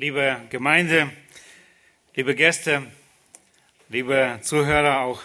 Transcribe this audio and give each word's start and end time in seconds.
liebe 0.00 0.40
Gemeinde, 0.50 1.10
liebe 2.14 2.36
Gäste, 2.36 2.86
liebe 3.88 4.38
Zuhörer 4.42 5.00
auch 5.00 5.20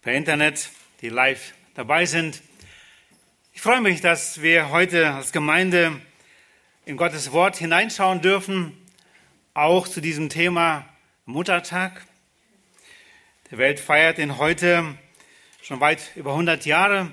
per 0.00 0.12
Internet, 0.12 0.68
die 1.00 1.08
live 1.08 1.54
dabei 1.74 2.06
sind. 2.06 2.40
Ich 3.52 3.60
freue 3.60 3.80
mich, 3.80 4.00
dass 4.00 4.42
wir 4.42 4.70
heute 4.70 5.12
als 5.12 5.32
Gemeinde 5.32 6.00
in 6.84 6.96
Gottes 6.96 7.32
Wort 7.32 7.56
hineinschauen 7.56 8.20
dürfen, 8.20 8.80
auch 9.54 9.88
zu 9.88 10.00
diesem 10.00 10.28
Thema 10.28 10.88
Muttertag. 11.24 12.06
Die 13.50 13.58
Welt 13.58 13.80
feiert 13.80 14.20
ihn 14.20 14.38
heute 14.38 14.96
schon 15.62 15.80
weit 15.80 16.12
über 16.14 16.30
100 16.30 16.64
Jahre. 16.64 17.10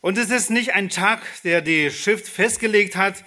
Und 0.00 0.18
es 0.18 0.30
ist 0.30 0.50
nicht 0.50 0.74
ein 0.74 0.88
Tag, 0.88 1.22
der 1.44 1.60
die 1.62 1.92
Schrift 1.92 2.26
festgelegt 2.26 2.96
hat, 2.96 3.22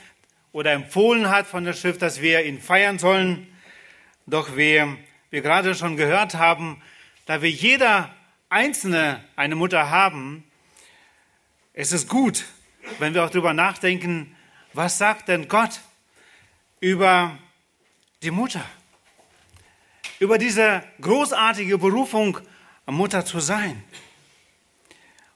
oder 0.53 0.71
empfohlen 0.71 1.29
hat 1.29 1.47
von 1.47 1.65
der 1.65 1.73
Schrift, 1.73 2.01
dass 2.01 2.21
wir 2.21 2.45
ihn 2.45 2.61
feiern 2.61 2.99
sollen. 2.99 3.47
Doch 4.25 4.55
wie 4.55 4.81
wir 5.31 5.41
gerade 5.41 5.75
schon 5.75 5.97
gehört 5.97 6.35
haben, 6.35 6.81
da 7.25 7.41
wir 7.41 7.49
jeder 7.49 8.13
Einzelne 8.49 9.21
eine 9.35 9.55
Mutter 9.55 9.89
haben, 9.89 10.45
ist 11.73 11.91
es 11.91 12.07
gut, 12.07 12.45
wenn 12.99 13.13
wir 13.13 13.25
auch 13.25 13.29
darüber 13.29 13.53
nachdenken, 13.53 14.35
was 14.73 14.97
sagt 14.97 15.27
denn 15.27 15.47
Gott 15.47 15.81
über 16.79 17.37
die 18.21 18.31
Mutter? 18.31 18.63
Über 20.19 20.37
diese 20.37 20.83
großartige 21.01 21.77
Berufung, 21.79 22.37
Mutter 22.85 23.25
zu 23.25 23.39
sein. 23.39 23.83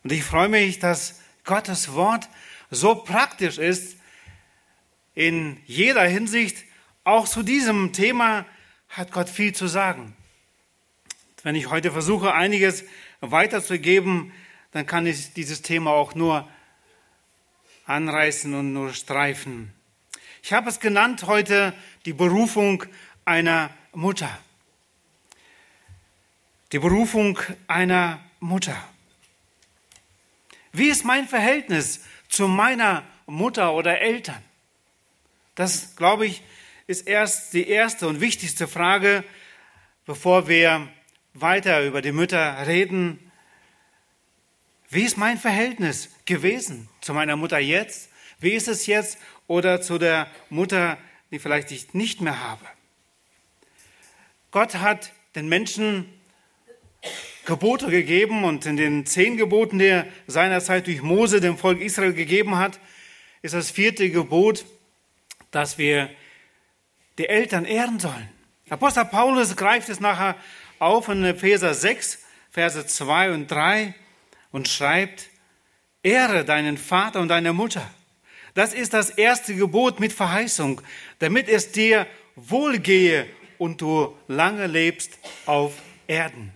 Und 0.04 0.12
ich 0.12 0.24
freue 0.24 0.50
mich, 0.50 0.80
dass 0.80 1.22
Gottes 1.44 1.94
Wort 1.94 2.30
so 2.70 2.96
praktisch 2.96 3.58
ist, 3.58 3.97
in 5.18 5.60
jeder 5.66 6.04
Hinsicht. 6.04 6.64
Auch 7.04 7.28
zu 7.28 7.42
diesem 7.42 7.92
Thema 7.92 8.46
hat 8.88 9.12
Gott 9.12 9.30
viel 9.30 9.52
zu 9.52 9.66
sagen. 9.66 10.16
Wenn 11.42 11.56
ich 11.56 11.72
heute 11.72 11.92
versuche, 11.92 12.36
einiges 12.36 12.84
weiterzugeben, 13.20 14.32
dann 14.74 14.86
kann 14.86 15.08
ich 15.08 15.34
dieses 15.34 15.64
Thema 15.64 15.90
auch 15.90 16.14
nur 16.14 16.48
anreißen 17.88 18.54
und 18.54 18.74
nur 18.74 18.94
streifen. 18.94 19.74
Ich 20.44 20.54
habe 20.54 20.70
es 20.70 20.80
genannt 20.80 21.24
heute 21.24 21.74
die 22.06 22.14
Berufung 22.14 22.86
einer 23.26 23.72
Mutter. 23.94 24.30
Die 26.72 26.80
Berufung 26.80 27.40
einer 27.66 28.20
Mutter. 28.40 28.78
Wie 30.74 30.90
ist 30.90 31.06
mein 31.06 31.28
Verhältnis 31.28 32.02
zu 32.30 32.48
meiner 32.48 33.04
Mutter 33.26 33.74
oder 33.74 34.00
Eltern? 34.00 34.44
Das, 35.58 35.96
glaube 35.96 36.28
ich, 36.28 36.44
ist 36.86 37.08
erst 37.08 37.52
die 37.56 37.68
erste 37.68 38.08
und 38.08 38.22
wichtigste 38.22 38.68
Frage, 38.68 39.24
bevor 40.06 40.48
wir 40.48 40.88
weiter 41.34 41.84
über 41.84 42.04
die 42.04 42.12
Mütter 42.12 42.68
reden. 42.68 43.32
Wie 44.88 45.02
ist 45.02 45.18
mein 45.18 45.40
Verhältnis 45.40 46.12
gewesen 46.26 46.88
zu 47.02 47.12
meiner 47.16 47.36
Mutter 47.36 47.58
jetzt? 47.58 48.12
Wie 48.40 48.52
ist 48.52 48.68
es 48.68 48.86
jetzt 48.86 49.18
oder 49.48 49.82
zu 49.82 49.98
der 49.98 50.28
Mutter, 50.52 51.00
die 51.32 51.40
vielleicht 51.40 51.72
ich 51.72 51.92
nicht 51.96 52.22
mehr 52.22 52.40
habe? 52.40 52.66
Gott 54.52 54.76
hat 54.76 55.12
den 55.34 55.50
Menschen 55.50 56.06
Gebote 57.46 57.90
gegeben 57.90 58.44
und 58.44 58.68
in 58.68 58.78
den 58.78 59.08
zehn 59.08 59.38
Geboten, 59.38 59.80
die 59.80 59.86
er 59.86 60.08
seinerzeit 60.28 60.86
durch 60.86 61.02
Mose 61.02 61.42
dem 61.42 61.58
Volk 61.58 61.82
Israel 61.82 62.14
gegeben 62.14 62.58
hat, 62.58 62.80
ist 63.42 63.56
das 63.56 63.72
vierte 63.72 64.12
Gebot, 64.12 64.64
dass 65.52 65.78
wir 65.78 66.10
die 67.18 67.28
Eltern 67.28 67.66
ehren 67.66 68.00
sollen. 68.00 68.30
Apostel 68.70 69.06
Paulus 69.06 69.56
greift 69.56 69.90
es 69.90 70.00
nachher 70.00 70.36
auf 70.80 71.10
in 71.10 71.24
Epheser 71.24 71.74
6, 71.74 72.20
Verse 72.52 72.86
2 72.86 73.32
und 73.32 73.48
3 73.48 73.94
und 74.52 74.68
schreibt, 74.68 75.30
Ehre 76.04 76.46
deinen 76.46 76.78
Vater 76.78 77.20
und 77.20 77.30
deine 77.30 77.54
Mutter. 77.54 77.90
Das 78.54 78.74
ist 78.74 78.94
das 78.94 79.10
erste 79.10 79.56
Gebot 79.56 80.00
mit 80.00 80.14
Verheißung, 80.14 80.82
damit 81.20 81.48
es 81.48 81.72
dir 81.72 82.08
wohlgehe 82.36 83.28
und 83.58 83.82
du 83.82 84.16
lange 84.28 84.68
lebst 84.68 85.18
auf 85.46 85.74
Erden. 86.08 86.52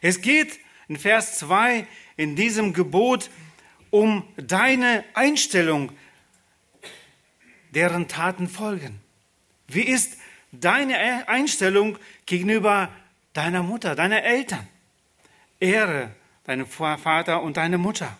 Es 0.00 0.20
geht 0.20 0.58
in 0.88 0.96
Vers 0.96 1.38
2 1.38 1.86
in 2.16 2.36
diesem 2.36 2.72
Gebot 2.72 3.30
um 3.90 4.22
deine 4.36 5.04
Einstellung 5.14 5.92
deren 7.74 8.08
Taten 8.08 8.48
folgen. 8.48 9.00
Wie 9.66 9.82
ist 9.82 10.18
deine 10.52 11.28
Einstellung 11.28 11.98
gegenüber 12.26 12.90
deiner 13.32 13.62
Mutter, 13.62 13.94
deiner 13.94 14.22
Eltern? 14.22 14.66
Ehre 15.60 16.10
deinen 16.48 16.66
Vater 16.66 17.42
und 17.42 17.58
deine 17.58 17.76
Mutter. 17.76 18.16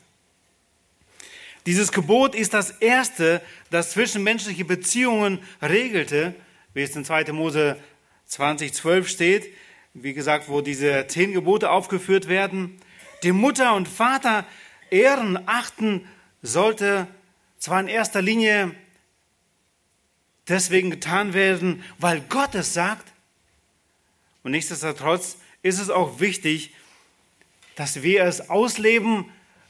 Dieses 1.65 1.93
Gebot 1.93 2.35
ist 2.35 2.53
das 2.53 2.71
erste, 2.71 3.41
das 3.71 3.93
zwischenmenschliche 3.93 4.67
Beziehungen 4.67 5.39
regelte, 5.63 6.35
wie 6.75 6.83
es 6.83 6.95
in 6.95 7.07
2. 7.07 7.33
Mose 7.33 7.79
2012 8.27 9.09
steht, 9.09 9.55
wie 9.95 10.13
gesagt, 10.13 10.51
wo 10.51 10.61
diese 10.61 11.07
zehn 11.07 11.33
Gebote 11.33 11.71
aufgeführt 11.71 12.29
werden. 12.29 12.79
Die 13.23 13.33
Mutter 13.33 13.75
und 13.75 13.89
Vater 13.89 14.45
ehren, 14.91 15.39
achten 15.47 16.07
sollte 16.43 17.07
zwar 17.59 17.81
in 17.81 17.89
erster 17.89 18.21
Linie 18.21 18.75
deswegen 20.49 20.91
getan 20.91 21.35
werden, 21.35 21.83
weil 21.99 22.21
Gott 22.29 22.55
es 22.55 22.75
sagt. 22.75 23.13
Und 24.43 24.53
nichtsdestotrotz 24.53 25.37
ist 25.63 25.79
es 25.79 25.91
auch 25.91 26.21
wichtig, 26.21 26.75
dass 27.75 28.03
wir 28.03 28.25
es 28.25 28.51
ausleben, 28.51 29.27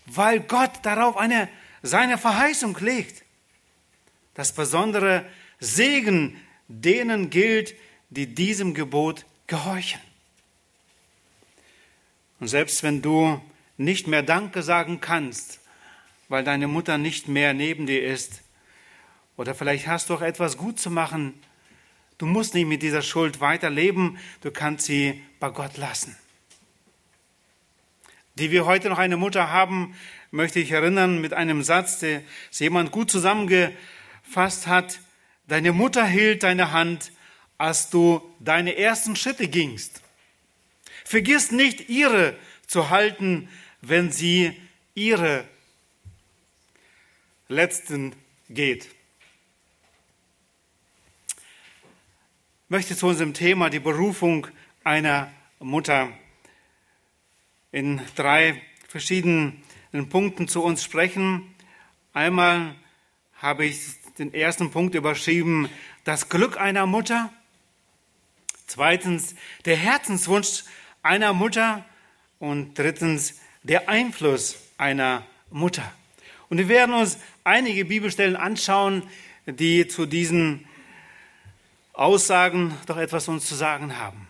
weil 0.07 0.41
Gott 0.41 0.71
darauf 0.83 1.17
eine, 1.17 1.49
seine 1.83 2.19
Verheißung 2.19 2.77
legt. 2.81 3.23
Das 4.35 4.53
besondere 4.53 5.27
Segen 5.61 6.41
denen 6.69 7.31
gilt, 7.31 7.75
die 8.11 8.35
diesem 8.35 8.75
Gebot 8.75 9.25
gehorchen. 9.47 10.01
Und 12.41 12.49
selbst 12.49 12.83
wenn 12.83 13.03
du 13.03 13.41
nicht 13.77 14.07
mehr 14.07 14.23
Danke 14.23 14.63
sagen 14.63 15.01
kannst, 15.01 15.61
weil 16.29 16.45
deine 16.45 16.69
Mutter 16.69 16.99
nicht 16.99 17.27
mehr 17.29 17.55
neben 17.55 17.87
dir 17.87 18.05
ist, 18.05 18.43
oder 19.39 19.55
vielleicht 19.55 19.87
hast 19.87 20.11
du 20.11 20.15
auch 20.15 20.21
etwas 20.21 20.59
gut 20.59 20.79
zu 20.79 20.91
machen. 20.91 21.33
Du 22.19 22.27
musst 22.27 22.55
nicht 22.55 22.67
mit 22.67 22.83
dieser 22.83 23.03
Schuld 23.03 23.41
weiterleben, 23.41 24.19
du 24.43 24.51
kannst 24.51 24.87
sie 24.87 25.23
bei 25.39 25.49
Gott 25.49 25.79
lassen. 25.79 26.17
Die 28.35 28.51
wir 28.51 28.67
heute 28.67 28.89
noch 28.89 28.99
eine 28.99 29.17
Mutter 29.17 29.51
haben, 29.51 29.95
möchte 30.33 30.59
ich 30.59 30.73
erinnern 30.73 31.21
mit 31.21 31.33
einem 31.35 31.63
Satz, 31.63 32.01
der 32.01 32.23
jemand 32.51 32.91
gut 32.91 33.11
zusammengefasst 33.11 34.67
hat. 34.67 35.01
Deine 35.47 35.73
Mutter 35.73 36.05
hielt 36.05 36.43
deine 36.43 36.73
Hand, 36.73 37.13
als 37.59 37.91
du 37.91 38.21
deine 38.41 38.77
ersten 38.77 39.15
Schritte 39.15 39.47
gingst. 39.47 40.03
Vergiss 41.05 41.53
nicht, 41.53 41.89
ihre 41.89 42.37
zu 42.67 42.91
halten, 42.91 43.49
wenn 43.83 44.11
sie 44.11 44.61
ihre 44.95 45.45
letzten 47.47 48.15
geht. 48.49 48.98
Möchte 52.71 52.95
zu 52.95 53.07
unserem 53.07 53.33
Thema 53.33 53.71
die 53.71 53.81
Berufung 53.81 54.47
einer 54.85 55.33
Mutter 55.59 56.11
in 57.73 58.01
drei 58.15 58.61
verschiedenen 58.89 59.63
Punkten 60.11 60.49
zu 60.49 60.63
uns 60.63 60.85
sprechen. 60.85 61.55
Einmal 62.13 62.75
habe 63.37 63.65
ich 63.65 63.81
den 64.19 64.35
ersten 64.35 64.71
Punkt 64.71 64.95
überschrieben, 64.95 65.71
das 66.05 66.29
Glück 66.29 66.59
einer 66.59 66.85
Mutter. 66.85 67.33
Zweitens, 68.67 69.35
der 69.65 69.77
Herzenswunsch 69.77 70.65
einer 71.03 71.33
Mutter. 71.33 71.87
Und 72.39 72.79
drittens, 72.79 73.41
der 73.63 73.89
Einfluss 73.89 74.57
einer 74.77 75.27
Mutter. 75.51 75.91
Und 76.51 76.59
wir 76.59 76.69
werden 76.69 76.95
uns 76.95 77.19
einige 77.45 77.87
Bibelstellen 77.87 78.37
anschauen, 78.37 79.05
die 79.47 79.89
zu 79.89 80.05
diesen 80.05 80.69
Aussagen 81.99 82.77
doch 82.87 82.97
etwas 82.97 83.27
uns 83.29 83.47
zu 83.47 83.55
sagen 83.55 83.99
haben. 83.99 84.29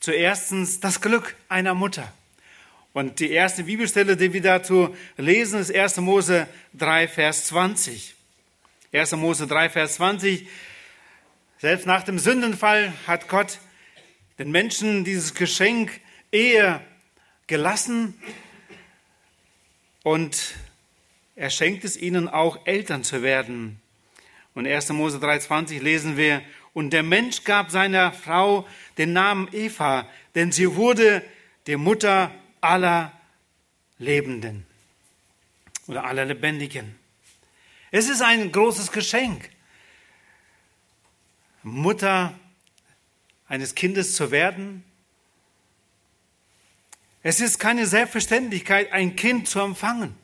Zuerstens 0.00 0.80
das 0.80 1.00
Glück 1.00 1.36
einer 1.48 1.74
Mutter. 1.74 2.12
Und 2.92 3.20
die 3.20 3.30
erste 3.30 3.64
Bibelstelle, 3.64 4.16
die 4.16 4.32
wir 4.32 4.42
dazu 4.42 4.94
lesen, 5.16 5.60
ist 5.60 5.72
1. 5.72 5.98
Mose 5.98 6.48
3, 6.74 7.06
Vers 7.06 7.46
20. 7.46 8.14
1. 8.92 9.12
Mose 9.12 9.46
3, 9.46 9.70
Vers 9.70 9.94
20. 9.94 10.48
Selbst 11.58 11.86
nach 11.86 12.02
dem 12.02 12.18
Sündenfall 12.18 12.92
hat 13.06 13.28
Gott 13.28 13.60
den 14.38 14.50
Menschen 14.50 15.04
dieses 15.04 15.34
Geschenk 15.34 16.00
Ehe 16.32 16.80
gelassen 17.46 18.20
und 20.02 20.54
er 21.36 21.50
schenkt 21.50 21.84
es 21.84 21.96
ihnen 21.96 22.28
auch, 22.28 22.66
Eltern 22.66 23.04
zu 23.04 23.22
werden. 23.22 23.81
Und 24.54 24.66
1. 24.66 24.90
Mose 24.90 25.18
3,20 25.18 25.80
lesen 25.80 26.16
wir, 26.16 26.42
und 26.74 26.90
der 26.90 27.02
Mensch 27.02 27.44
gab 27.44 27.70
seiner 27.70 28.12
Frau 28.12 28.66
den 28.96 29.12
Namen 29.12 29.48
Eva, 29.52 30.06
denn 30.34 30.52
sie 30.52 30.74
wurde 30.74 31.22
die 31.66 31.76
Mutter 31.76 32.34
aller 32.60 33.12
Lebenden 33.98 34.66
oder 35.86 36.04
aller 36.04 36.24
Lebendigen. 36.24 36.98
Es 37.90 38.08
ist 38.08 38.22
ein 38.22 38.50
großes 38.50 38.90
Geschenk, 38.90 39.50
Mutter 41.62 42.34
eines 43.48 43.74
Kindes 43.74 44.16
zu 44.16 44.30
werden. 44.30 44.82
Es 47.22 47.40
ist 47.40 47.58
keine 47.58 47.86
Selbstverständlichkeit, 47.86 48.92
ein 48.92 49.14
Kind 49.14 49.46
zu 49.46 49.60
empfangen, 49.60 50.16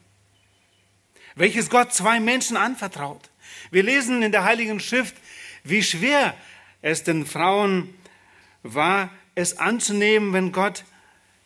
welches 1.35 1.69
Gott 1.69 1.93
zwei 1.93 2.21
Menschen 2.21 2.57
anvertraut. 2.57 3.31
Wir 3.71 3.83
lesen 3.83 4.23
in 4.23 4.33
der 4.33 4.45
Heiligen 4.45 4.81
Schrift, 4.81 5.17
wie 5.65 5.83
schwer 5.83 6.35
es 6.83 7.05
den 7.05 7.27
Frauen 7.27 7.95
war, 8.63 9.11
es 9.35 9.59
anzunehmen, 9.59 10.33
wenn 10.33 10.53
Gott 10.53 10.85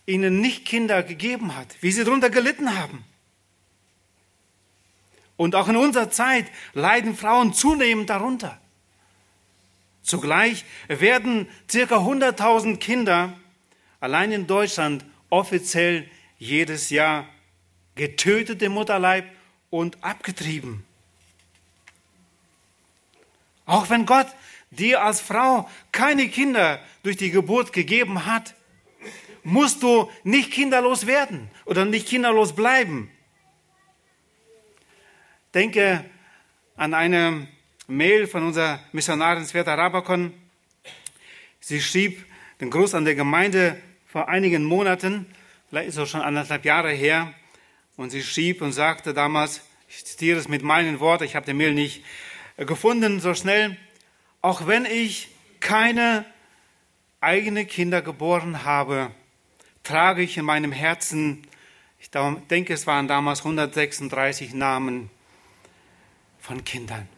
ihnen 0.07 0.41
nicht 0.41 0.65
Kinder 0.65 1.03
gegeben 1.03 1.57
hat, 1.57 1.77
wie 1.81 1.93
sie 1.93 2.05
darunter 2.05 2.31
gelitten 2.31 2.79
haben. 2.79 3.05
Und 5.37 5.55
auch 5.55 5.69
in 5.69 5.77
unserer 5.77 6.11
Zeit 6.11 6.47
leiden 6.73 7.17
Frauen 7.17 7.55
zunehmend 7.55 8.11
darunter. 8.11 8.61
Zugleich 10.03 10.65
werden 10.89 11.49
circa 11.71 11.97
100.000 11.97 12.77
Kinder 12.79 13.39
allein 14.01 14.33
in 14.33 14.47
Deutschland 14.47 15.05
offiziell 15.31 16.09
jedes 16.39 16.91
Jahr 16.91 17.29
getötet 17.95 18.63
im 18.63 18.73
Mutterleib 18.73 19.25
und 19.71 20.03
abgetrieben. 20.03 20.85
Auch 23.67 23.91
wenn 23.91 24.07
Gott 24.07 24.27
dir 24.71 25.03
als 25.03 25.21
Frau 25.21 25.69
keine 25.93 26.29
Kinder 26.29 26.81
durch 27.03 27.17
die 27.17 27.31
Geburt 27.31 27.73
gegeben 27.73 28.27
hat, 28.27 28.55
musst 29.45 29.83
du 29.83 30.11
nicht 30.25 30.53
kinderlos 30.53 31.07
werden 31.07 31.51
oder 31.65 31.85
nicht 31.85 32.09
kinderlos 32.09 32.55
bleiben. 32.55 33.11
Denke 35.55 36.05
an 36.77 36.95
eine 36.95 37.49
Mail 37.87 38.27
von 38.27 38.45
unserer 38.45 38.81
Missionarin 38.93 39.45
Sveta 39.45 39.75
Rabakon. 39.75 40.33
Sie 41.61 41.81
schrieb 41.81 42.25
den 42.61 42.71
Gruß 42.71 42.95
an 42.95 43.05
der 43.05 43.15
Gemeinde 43.15 43.81
vor 44.07 44.29
einigen 44.29 44.65
Monaten, 44.65 45.27
vielleicht 45.69 45.89
ist 45.89 45.97
es 45.97 46.09
schon 46.09 46.23
anderthalb 46.23 46.65
Jahre 46.65 46.91
her, 46.91 47.35
und 47.97 48.11
sie 48.11 48.23
schrieb 48.23 48.63
und 48.63 48.73
sagte 48.73 49.13
damals, 49.13 49.61
ich 49.89 50.05
zitiere 50.05 50.39
es 50.39 50.49
mit 50.49 50.63
meinen 50.63 51.01
Worten, 51.01 51.25
ich 51.25 51.37
habe 51.37 51.45
die 51.45 51.53
Mail 51.53 51.75
nicht 51.75 52.03
gefunden 52.57 53.21
so 53.21 53.35
schnell, 53.35 53.77
auch 54.41 54.67
wenn 54.67 54.85
ich 54.85 55.29
keine 55.61 56.25
eigenen 57.21 57.67
Kinder 57.67 58.03
geboren 58.03 58.65
habe, 58.65 59.11
trage 59.83 60.23
ich 60.23 60.37
in 60.37 60.45
meinem 60.45 60.73
Herzen, 60.73 61.47
ich 61.99 62.11
denke, 62.11 62.75
es 62.75 62.87
waren 62.87 63.07
damals 63.07 63.41
136 63.41 64.55
Namen 64.55 65.09
von 66.41 66.65
Kindern. 66.65 67.09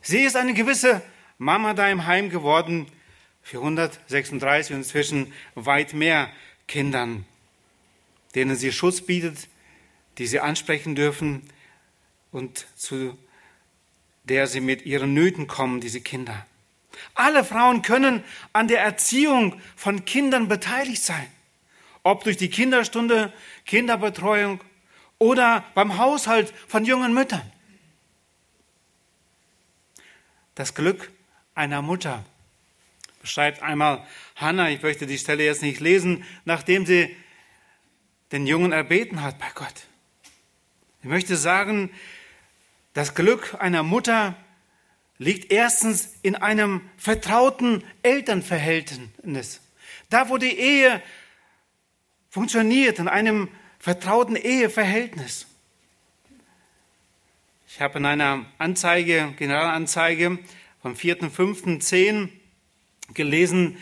Sie 0.00 0.20
ist 0.20 0.36
eine 0.36 0.54
gewisse 0.54 1.02
Mama 1.38 1.74
da 1.74 1.88
im 1.90 2.06
Heim 2.06 2.30
geworden 2.30 2.86
für 3.42 3.58
136 3.58 4.72
und 4.74 4.78
inzwischen 4.78 5.32
weit 5.54 5.92
mehr 5.92 6.30
Kindern, 6.68 7.26
denen 8.34 8.56
sie 8.56 8.70
Schutz 8.72 9.00
bietet, 9.00 9.48
die 10.18 10.26
sie 10.26 10.40
ansprechen 10.40 10.94
dürfen 10.94 11.48
und 12.30 12.66
zu 12.76 13.18
der 14.28 14.46
sie 14.46 14.60
mit 14.60 14.86
ihren 14.86 15.14
Nöten 15.14 15.46
kommen, 15.46 15.80
diese 15.80 16.00
Kinder. 16.00 16.46
Alle 17.14 17.44
Frauen 17.44 17.82
können 17.82 18.22
an 18.52 18.68
der 18.68 18.80
Erziehung 18.80 19.60
von 19.76 20.04
Kindern 20.04 20.48
beteiligt 20.48 21.02
sein, 21.02 21.26
ob 22.02 22.24
durch 22.24 22.36
die 22.36 22.50
Kinderstunde, 22.50 23.32
Kinderbetreuung 23.66 24.60
oder 25.18 25.64
beim 25.74 25.98
Haushalt 25.98 26.52
von 26.66 26.84
jungen 26.84 27.12
Müttern. 27.12 27.52
Das 30.54 30.74
Glück 30.74 31.10
einer 31.54 31.82
Mutter 31.82 32.24
beschreibt 33.20 33.62
einmal 33.62 34.06
Hannah, 34.36 34.70
ich 34.70 34.82
möchte 34.82 35.06
die 35.06 35.18
Stelle 35.18 35.44
jetzt 35.44 35.62
nicht 35.62 35.80
lesen, 35.80 36.24
nachdem 36.44 36.86
sie 36.86 37.14
den 38.32 38.46
Jungen 38.46 38.72
erbeten 38.72 39.22
hat 39.22 39.38
bei 39.38 39.48
Gott. 39.54 39.86
Ich 41.02 41.08
möchte 41.08 41.36
sagen, 41.36 41.90
das 42.98 43.14
Glück 43.14 43.54
einer 43.60 43.84
Mutter 43.84 44.34
liegt 45.18 45.52
erstens 45.52 46.16
in 46.22 46.34
einem 46.34 46.80
vertrauten 46.96 47.84
Elternverhältnis. 48.02 49.60
Da, 50.10 50.30
wo 50.30 50.36
die 50.36 50.58
Ehe 50.58 51.00
funktioniert, 52.28 52.98
in 52.98 53.06
einem 53.06 53.50
vertrauten 53.78 54.34
Eheverhältnis. 54.34 55.46
Ich 57.68 57.80
habe 57.80 57.98
in 58.00 58.04
einer 58.04 58.46
Anzeige, 58.58 59.32
Generalanzeige 59.38 60.40
vom 60.82 60.94
4.5.10 60.94 62.30
gelesen, 63.14 63.78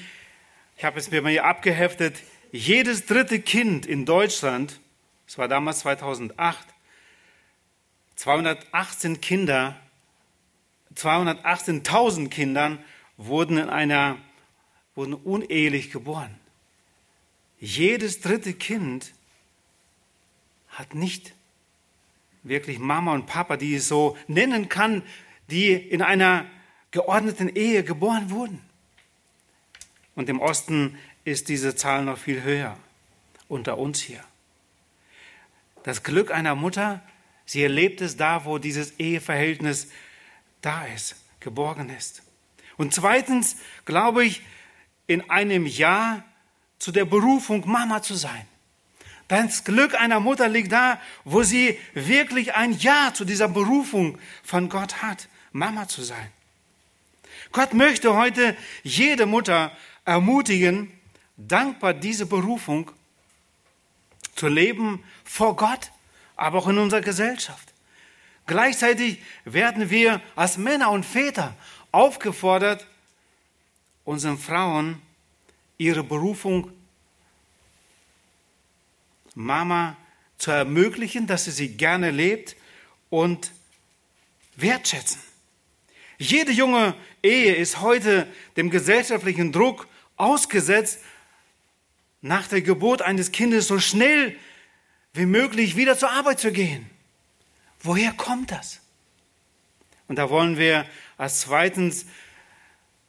ich 0.76 0.84
habe 0.84 0.98
es 0.98 1.10
mir 1.10 1.22
mal 1.22 1.32
hier 1.32 1.46
abgeheftet, 1.46 2.22
jedes 2.52 3.06
dritte 3.06 3.40
Kind 3.40 3.86
in 3.86 4.04
Deutschland, 4.04 4.78
das 5.24 5.38
war 5.38 5.48
damals 5.48 5.78
2008, 5.78 6.75
218 8.16 9.20
Kinder, 9.20 9.76
218.000 10.96 12.28
Kindern 12.28 12.78
wurden 13.16 13.58
in 13.58 13.68
einer, 13.68 14.18
wurden 14.94 15.14
unehelich 15.14 15.90
geboren. 15.90 16.34
Jedes 17.60 18.20
dritte 18.20 18.54
Kind 18.54 19.12
hat 20.68 20.94
nicht 20.94 21.34
wirklich 22.42 22.78
Mama 22.78 23.12
und 23.12 23.26
Papa, 23.26 23.56
die 23.56 23.74
es 23.74 23.88
so 23.88 24.16
nennen 24.28 24.68
kann, 24.68 25.02
die 25.50 25.72
in 25.72 26.02
einer 26.02 26.46
geordneten 26.90 27.48
Ehe 27.48 27.84
geboren 27.84 28.30
wurden. 28.30 28.60
Und 30.14 30.28
im 30.28 30.40
Osten 30.40 30.98
ist 31.24 31.48
diese 31.48 31.76
Zahl 31.76 32.04
noch 32.04 32.18
viel 32.18 32.42
höher, 32.42 32.78
unter 33.48 33.78
uns 33.78 34.00
hier. 34.00 34.24
Das 35.82 36.02
Glück 36.02 36.30
einer 36.30 36.54
Mutter, 36.54 37.02
sie 37.46 37.62
erlebt 37.62 38.00
es 38.00 38.16
da, 38.16 38.44
wo 38.44 38.58
dieses 38.58 38.98
Eheverhältnis 38.98 39.88
da 40.60 40.84
ist, 40.86 41.16
geborgen 41.40 41.88
ist. 41.90 42.22
Und 42.76 42.92
zweitens 42.92 43.56
glaube 43.84 44.24
ich, 44.24 44.42
in 45.06 45.30
einem 45.30 45.66
Jahr 45.66 46.24
zu 46.78 46.92
der 46.92 47.04
Berufung, 47.04 47.68
Mama 47.68 48.02
zu 48.02 48.14
sein. 48.14 48.46
Das 49.28 49.64
Glück 49.64 49.94
einer 49.94 50.20
Mutter 50.20 50.48
liegt 50.48 50.72
da, 50.72 51.00
wo 51.24 51.42
sie 51.42 51.78
wirklich 51.94 52.54
ein 52.54 52.72
Ja 52.72 53.12
zu 53.12 53.24
dieser 53.24 53.48
Berufung 53.48 54.18
von 54.44 54.68
Gott 54.68 55.02
hat, 55.02 55.28
Mama 55.52 55.88
zu 55.88 56.02
sein. 56.02 56.30
Gott 57.50 57.74
möchte 57.74 58.14
heute 58.14 58.56
jede 58.82 59.26
Mutter 59.26 59.72
ermutigen, 60.04 60.92
dankbar 61.36 61.94
diese 61.94 62.26
Berufung 62.26 62.90
zu 64.34 64.48
leben 64.48 65.02
vor 65.24 65.56
Gott, 65.56 65.90
aber 66.36 66.58
auch 66.58 66.68
in 66.68 66.78
unserer 66.78 67.00
Gesellschaft. 67.00 67.72
Gleichzeitig 68.46 69.20
werden 69.44 69.90
wir 69.90 70.20
als 70.36 70.56
Männer 70.56 70.90
und 70.90 71.04
Väter 71.04 71.54
aufgefordert, 71.90 72.86
unseren 74.04 74.38
Frauen 74.38 75.02
ihre 75.78 76.04
Berufung 76.04 76.70
Mama 79.34 79.96
zu 80.38 80.50
ermöglichen, 80.50 81.26
dass 81.26 81.44
sie 81.46 81.50
sie 81.50 81.68
gerne 81.68 82.10
lebt 82.10 82.56
und 83.10 83.52
wertschätzen. 84.56 85.20
Jede 86.18 86.52
junge 86.52 86.94
Ehe 87.22 87.54
ist 87.54 87.80
heute 87.80 88.26
dem 88.56 88.70
gesellschaftlichen 88.70 89.52
Druck 89.52 89.86
ausgesetzt, 90.16 91.00
nach 92.22 92.48
der 92.48 92.62
Geburt 92.62 93.02
eines 93.02 93.30
Kindes 93.32 93.68
so 93.68 93.78
schnell 93.78 94.36
wie 95.16 95.26
möglich 95.26 95.76
wieder 95.76 95.96
zur 95.98 96.10
Arbeit 96.10 96.40
zu 96.40 96.52
gehen. 96.52 96.88
Woher 97.80 98.12
kommt 98.12 98.50
das? 98.50 98.80
Und 100.08 100.16
da 100.16 100.30
wollen 100.30 100.56
wir 100.56 100.86
als 101.16 101.40
zweitens 101.40 102.06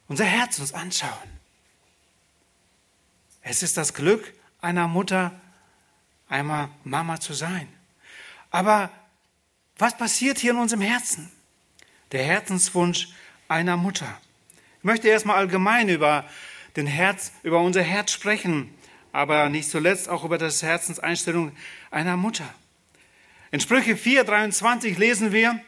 unser 0.08 0.24
Herz 0.24 0.58
uns 0.58 0.72
anschauen. 0.72 1.38
Es 3.42 3.62
ist 3.62 3.76
das 3.76 3.94
Glück 3.94 4.34
einer 4.60 4.88
Mutter, 4.88 5.38
einmal 6.28 6.68
Mama 6.84 7.20
zu 7.20 7.34
sein. 7.34 7.68
Aber 8.50 8.90
was 9.76 9.96
passiert 9.96 10.38
hier 10.38 10.52
in 10.52 10.58
unserem 10.58 10.82
Herzen? 10.82 11.30
Der 12.12 12.24
Herzenswunsch 12.24 13.08
einer 13.48 13.76
Mutter. 13.76 14.20
Ich 14.78 14.84
möchte 14.84 15.08
erstmal 15.08 15.36
allgemein 15.36 15.88
über 15.88 16.28
den 16.76 16.86
Herz, 16.86 17.32
über 17.42 17.60
unser 17.60 17.82
Herz 17.82 18.12
sprechen, 18.12 18.74
aber 19.12 19.48
nicht 19.48 19.70
zuletzt 19.70 20.08
auch 20.08 20.24
über 20.24 20.38
das 20.38 20.62
Herzenseinstellung 20.62 21.52
einer 21.90 22.16
Mutter. 22.16 22.52
In 23.50 23.60
Sprüche 23.60 23.96
4, 23.96 24.24
23 24.24 24.98
lesen 24.98 25.32
wir, 25.32 25.60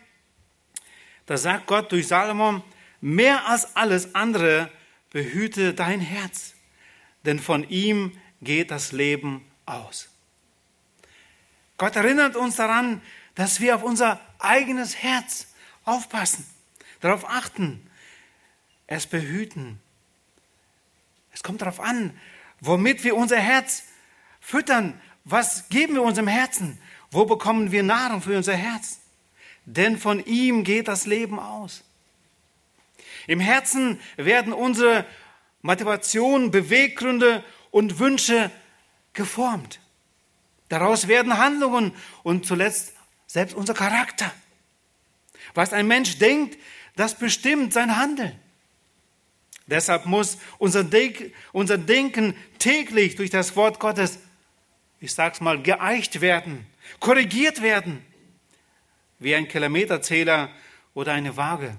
da 1.27 1.37
sagt 1.37 1.67
Gott 1.67 1.93
durch 1.93 2.09
Salomon, 2.09 2.63
mehr 3.01 3.47
als 3.47 3.77
alles 3.77 4.15
andere 4.15 4.71
behüte 5.11 5.75
dein 5.75 6.01
Herz, 6.01 6.55
denn 7.25 7.39
von 7.39 7.69
ihm 7.69 8.13
geht 8.43 8.71
das 8.71 8.93
Leben 8.93 9.45
aus. 9.67 10.09
Gott 11.79 11.97
erinnert 11.97 12.37
uns 12.37 12.57
daran, 12.57 13.01
dass 13.35 13.61
wir 13.61 13.77
auf 13.77 13.83
unser 13.83 14.21
eigenes 14.39 14.97
Herz 14.97 15.47
aufpassen, 15.85 16.45
darauf 17.01 17.27
achten, 17.29 17.89
es 18.87 19.07
behüten. 19.07 19.81
Es 21.33 21.43
kommt 21.43 21.63
darauf 21.63 21.81
an, 21.81 22.19
womit 22.61 23.05
wir 23.05 23.17
unser 23.17 23.39
Herz 23.39 23.85
füttern. 24.41 25.01
Was 25.25 25.69
geben 25.69 25.95
wir 25.95 26.03
unserem 26.03 26.29
Herzen? 26.29 26.79
Wo 27.11 27.25
bekommen 27.25 27.73
wir 27.73 27.83
Nahrung 27.83 28.23
für 28.23 28.37
unser 28.37 28.55
Herz? 28.55 29.01
Denn 29.65 29.99
von 29.99 30.25
ihm 30.25 30.65
geht 30.65 30.89
das 30.89 31.07
Leben 31.07 31.39
aus. 31.39 31.85
Im 33.27 33.41
Herzen 33.41 34.01
werden 34.17 34.53
unsere 34.53 35.05
Motivationen, 35.63 36.51
Beweggründe 36.51 37.45
und 37.71 37.99
Wünsche 37.99 38.51
geformt. 39.13 39.81
Daraus 40.69 41.09
werden 41.09 41.37
Handlungen 41.37 41.93
und 42.23 42.47
zuletzt 42.47 42.95
selbst 43.27 43.55
unser 43.55 43.75
Charakter. 43.75 44.33
Was 45.55 45.73
ein 45.73 45.87
Mensch 45.87 46.19
denkt, 46.19 46.59
das 46.97 47.19
bestimmt 47.19 47.73
sein 47.73 47.97
Handeln. 47.97 48.39
Deshalb 49.71 50.05
muss 50.05 50.39
unser, 50.59 50.83
Denk, 50.83 51.33
unser 51.53 51.79
Denken 51.79 52.35
täglich 52.59 53.15
durch 53.15 53.31
das 53.31 53.55
Wort 53.55 53.79
Gottes, 53.79 54.19
ich 54.99 55.15
sag's 55.15 55.41
mal, 55.41 55.63
geeicht 55.63 56.21
werden, 56.21 56.67
korrigiert 56.99 57.63
werden, 57.63 58.05
wie 59.21 59.35
ein 59.35 59.47
Kilometerzähler 59.47 60.51
oder 60.93 61.13
eine 61.13 61.37
Waage. 61.37 61.77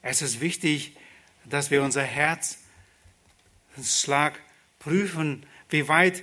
Es 0.00 0.22
ist 0.22 0.40
wichtig, 0.40 0.96
dass 1.44 1.70
wir 1.70 1.82
unser 1.82 2.02
Herz 2.02 2.58
Schlag 3.82 4.40
prüfen, 4.78 5.44
wie 5.68 5.86
weit 5.86 6.22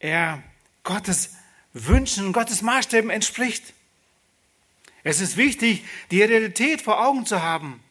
er 0.00 0.42
Gottes 0.82 1.36
Wünschen, 1.72 2.32
Gottes 2.32 2.60
Maßstäben 2.62 3.10
entspricht. 3.10 3.72
Es 5.04 5.20
ist 5.20 5.36
wichtig, 5.36 5.84
die 6.10 6.22
Realität 6.22 6.82
vor 6.82 7.06
Augen 7.06 7.24
zu 7.24 7.42
haben. 7.42 7.83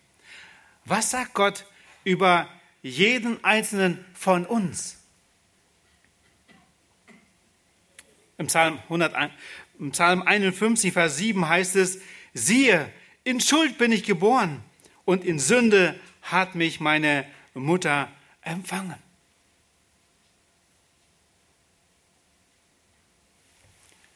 Was 0.85 1.11
sagt 1.11 1.33
Gott 1.33 1.65
über 2.03 2.49
jeden 2.81 3.43
einzelnen 3.43 4.03
von 4.13 4.45
uns? 4.45 4.97
Im 8.37 8.47
Psalm, 8.47 8.79
100, 8.83 9.31
Im 9.79 9.91
Psalm 9.91 10.21
51, 10.23 10.91
Vers 10.91 11.17
7 11.17 11.47
heißt 11.47 11.75
es, 11.77 11.99
siehe, 12.33 12.91
in 13.23 13.39
Schuld 13.39 13.77
bin 13.77 13.91
ich 13.91 14.03
geboren 14.03 14.61
und 15.05 15.23
in 15.23 15.39
Sünde 15.39 15.97
hat 16.21 16.55
mich 16.55 16.79
meine 16.79 17.25
Mutter 17.53 18.11
empfangen. 18.41 18.95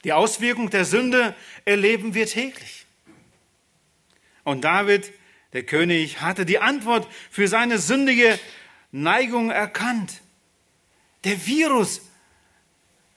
Die 0.03 0.13
Auswirkung 0.13 0.69
der 0.69 0.85
Sünde 0.85 1.35
erleben 1.65 2.13
wir 2.13 2.27
täglich. 2.27 2.85
Und 4.43 4.61
David 4.63 5.11
der 5.53 5.63
König 5.63 6.21
hatte 6.21 6.45
die 6.45 6.59
Antwort 6.59 7.07
für 7.31 7.47
seine 7.47 7.79
sündige 7.79 8.39
Neigung 8.91 9.49
erkannt. 9.49 10.21
Der 11.23 11.45
Virus 11.45 12.01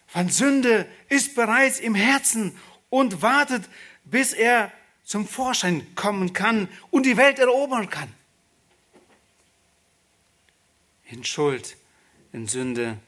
von 0.07 0.29
Sünde 0.29 0.89
ist 1.09 1.35
bereits 1.35 1.79
im 1.79 1.95
Herzen 1.95 2.57
und 2.89 3.23
wartet, 3.23 3.69
bis 4.05 4.33
er 4.33 4.73
zum 5.05 5.27
Vorschein 5.27 5.95
kommen 5.95 6.33
kann 6.33 6.69
und 6.91 7.05
die 7.07 7.17
Welt 7.17 7.39
erobern 7.39 7.91
kann. 7.91 8.13
In 11.07 11.25
Schuld, 11.25 11.77
in 12.33 12.47
Sünde 12.47 12.99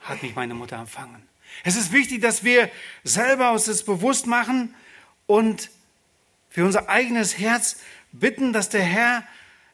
hat 0.00 0.22
mich 0.22 0.34
meine 0.34 0.54
Mutter 0.54 0.76
empfangen. 0.76 1.26
Es 1.62 1.76
ist 1.76 1.92
wichtig, 1.92 2.20
dass 2.20 2.44
wir 2.44 2.70
selber 3.04 3.52
uns 3.52 3.64
das 3.66 3.84
bewusst 3.84 4.26
machen 4.26 4.74
und 5.26 5.70
für 6.48 6.64
unser 6.64 6.88
eigenes 6.88 7.38
Herz 7.38 7.76
bitten, 8.14 8.52
dass 8.52 8.68
der 8.68 8.82
Herr 8.82 9.24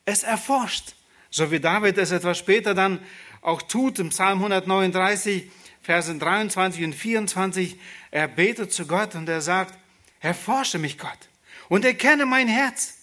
es 0.04 0.22
erforscht. 0.22 0.94
So 1.30 1.50
wie 1.50 1.60
David 1.60 1.98
es 1.98 2.10
etwas 2.10 2.38
später 2.38 2.74
dann 2.74 2.98
auch 3.42 3.62
tut 3.62 3.98
im 3.98 4.10
Psalm 4.10 4.38
139, 4.38 5.50
Versen 5.82 6.18
23 6.18 6.84
und 6.84 6.94
24. 6.94 7.78
Er 8.10 8.28
betet 8.28 8.72
zu 8.72 8.86
Gott 8.86 9.14
und 9.14 9.28
er 9.28 9.40
sagt, 9.40 9.78
erforsche 10.20 10.78
mich 10.78 10.98
Gott 10.98 11.28
und 11.68 11.84
erkenne 11.84 12.26
mein 12.26 12.48
Herz. 12.48 12.98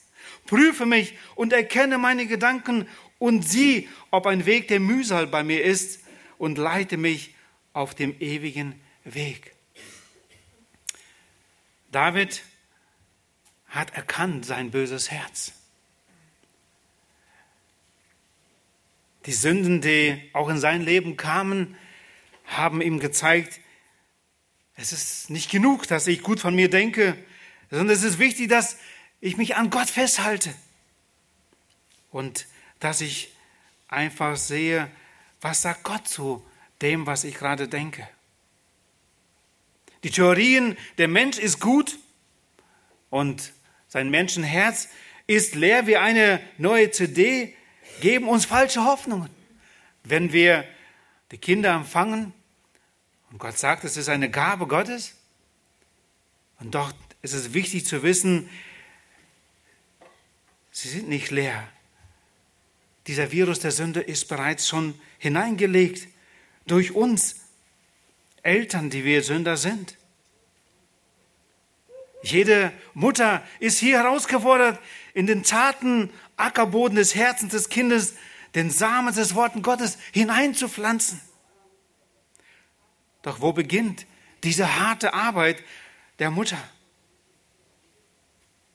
Prüfe 0.45 0.85
mich 0.85 1.15
und 1.35 1.53
erkenne 1.53 1.97
meine 1.97 2.25
Gedanken 2.27 2.87
und 3.19 3.47
sieh, 3.47 3.89
ob 4.11 4.27
ein 4.27 4.45
Weg 4.45 4.67
der 4.67 4.79
Mühsal 4.79 5.27
bei 5.27 5.43
mir 5.43 5.63
ist 5.63 6.01
und 6.37 6.57
leite 6.57 6.97
mich 6.97 7.33
auf 7.73 7.95
dem 7.95 8.15
ewigen 8.19 8.79
Weg. 9.03 9.53
David 11.91 12.43
hat 13.77 13.93
erkannt 13.95 14.45
sein 14.45 14.71
böses 14.71 15.11
Herz. 15.11 15.53
Die 19.25 19.33
Sünden, 19.33 19.81
die 19.81 20.29
auch 20.33 20.49
in 20.49 20.57
sein 20.57 20.81
Leben 20.81 21.17
kamen, 21.17 21.77
haben 22.45 22.81
ihm 22.81 22.99
gezeigt, 22.99 23.59
es 24.75 24.93
ist 24.93 25.29
nicht 25.29 25.51
genug, 25.51 25.87
dass 25.87 26.07
ich 26.07 26.21
gut 26.21 26.39
von 26.39 26.55
mir 26.55 26.69
denke, 26.69 27.17
sondern 27.69 27.89
es 27.89 28.03
ist 28.03 28.19
wichtig, 28.19 28.49
dass 28.49 28.77
ich 29.19 29.37
mich 29.37 29.55
an 29.55 29.69
Gott 29.69 29.89
festhalte 29.89 30.53
und 32.11 32.47
dass 32.79 33.01
ich 33.01 33.33
einfach 33.87 34.37
sehe, 34.37 34.89
was 35.41 35.61
sagt 35.61 35.83
Gott 35.83 36.07
zu 36.07 36.43
dem, 36.81 37.05
was 37.05 37.23
ich 37.23 37.35
gerade 37.35 37.67
denke. 37.67 38.07
Die 40.03 40.11
Theorien, 40.11 40.77
der 40.97 41.07
Mensch 41.07 41.37
ist 41.37 41.59
gut 41.59 41.97
und 43.09 43.51
sein 43.87 44.09
Menschenherz 44.09 44.89
ist 45.27 45.55
leer 45.55 45.87
wie 45.87 45.97
eine 45.97 46.39
neue 46.57 46.91
CD, 46.91 47.53
geben 48.01 48.27
uns 48.27 48.45
falsche 48.45 48.83
Hoffnungen. 48.83 49.29
Wenn 50.03 50.31
wir 50.31 50.65
die 51.31 51.37
Kinder 51.37 51.73
empfangen 51.73 52.33
und 53.31 53.39
Gott 53.39 53.57
sagt, 53.57 53.83
es 53.83 53.97
ist 53.97 54.09
eine 54.09 54.29
Gabe 54.29 54.67
Gottes, 54.67 55.15
und 56.59 56.73
doch 56.73 56.91
ist 57.21 57.33
es 57.33 57.53
wichtig 57.53 57.85
zu 57.85 58.03
wissen, 58.03 58.49
sie 60.71 60.89
sind 60.89 61.09
nicht 61.09 61.29
leer. 61.29 61.67
Dieser 63.05 63.31
Virus 63.31 63.59
der 63.59 63.71
Sünde 63.71 64.01
ist 64.01 64.27
bereits 64.27 64.67
schon 64.67 64.99
hineingelegt 65.17 66.07
durch 66.65 66.93
uns 66.93 67.41
Eltern, 68.43 68.89
die 68.89 69.03
wir 69.03 69.23
Sünder 69.23 69.57
sind. 69.57 69.96
Jede 72.31 72.73
Mutter 72.93 73.41
ist 73.59 73.79
hier 73.79 73.99
herausgefordert, 73.99 74.79
in 75.13 75.27
den 75.27 75.43
zarten 75.43 76.11
Ackerboden 76.35 76.95
des 76.95 77.15
Herzens 77.15 77.53
des 77.53 77.69
Kindes 77.69 78.15
den 78.53 78.69
Samen 78.69 79.13
des 79.13 79.33
Worten 79.35 79.61
Gottes 79.61 79.97
hineinzupflanzen. 80.11 81.21
Doch 83.21 83.41
wo 83.41 83.53
beginnt 83.53 84.05
diese 84.43 84.79
harte 84.79 85.13
Arbeit 85.13 85.63
der 86.19 86.29
Mutter? 86.29 86.57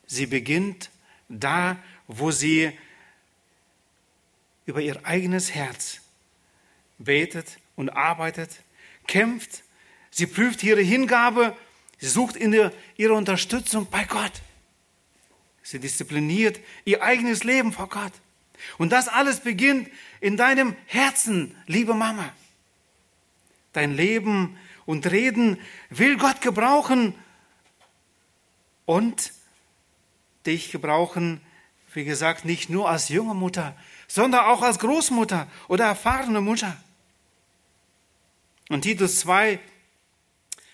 Sie 0.06 0.26
beginnt 0.26 0.90
da, 1.28 1.76
wo 2.06 2.30
sie 2.30 2.76
über 4.66 4.80
ihr 4.80 5.04
eigenes 5.04 5.54
Herz 5.54 6.00
betet 6.98 7.58
und 7.76 7.90
arbeitet, 7.90 8.62
kämpft. 9.06 9.62
Sie 10.10 10.26
prüft 10.26 10.62
ihre 10.62 10.82
Hingabe 10.82 11.56
Sie 12.02 12.08
sucht 12.08 12.34
ihre 12.36 13.14
Unterstützung 13.14 13.86
bei 13.88 14.02
Gott. 14.02 14.32
Sie 15.62 15.78
diszipliniert 15.78 16.58
ihr 16.84 17.00
eigenes 17.00 17.44
Leben 17.44 17.72
vor 17.72 17.88
Gott. 17.88 18.10
Und 18.76 18.90
das 18.90 19.06
alles 19.06 19.38
beginnt 19.38 19.88
in 20.20 20.36
deinem 20.36 20.74
Herzen, 20.86 21.54
liebe 21.68 21.94
Mama. 21.94 22.32
Dein 23.72 23.94
Leben 23.94 24.58
und 24.84 25.12
Reden 25.12 25.60
will 25.90 26.16
Gott 26.16 26.40
gebrauchen 26.40 27.14
und 28.84 29.32
dich 30.44 30.72
gebrauchen, 30.72 31.40
wie 31.94 32.02
gesagt, 32.02 32.44
nicht 32.44 32.68
nur 32.68 32.90
als 32.90 33.10
junge 33.10 33.34
Mutter, 33.34 33.76
sondern 34.08 34.46
auch 34.46 34.62
als 34.62 34.80
Großmutter 34.80 35.46
oder 35.68 35.84
erfahrene 35.84 36.40
Mutter. 36.40 36.76
Und 38.70 38.82
Titus 38.82 39.20
2, 39.20 39.60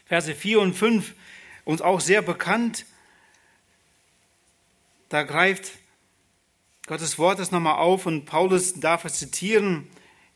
Verse 0.09 0.35
4 0.35 0.61
und 0.61 0.75
5 0.75 1.15
uns 1.65 1.83
auch 1.83 2.01
sehr 2.01 2.23
bekannt. 2.23 2.87
Da 5.11 5.23
greift 5.23 5.73
Gottes 6.87 7.19
Wort 7.19 7.39
es 7.41 7.51
nochmal 7.51 7.77
auf 7.77 8.07
und 8.07 8.25
Paulus 8.25 8.81
darf 8.81 9.05
es 9.05 9.19
zitieren, 9.19 9.87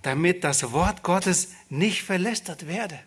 damit 0.00 0.42
das 0.42 0.72
Wort 0.72 1.02
Gottes 1.02 1.52
nicht 1.68 2.02
verlästert 2.02 2.66
werde. 2.66 2.98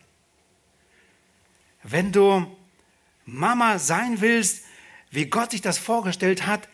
Wenn 1.82 2.12
du 2.12 2.46
Mama 3.24 3.78
sein 3.78 4.20
willst, 4.20 4.64
wie 5.10 5.26
Gott 5.26 5.50
sich 5.50 5.60
das 5.60 5.78
vorgestellt 5.78 6.46
hat, 6.46 6.68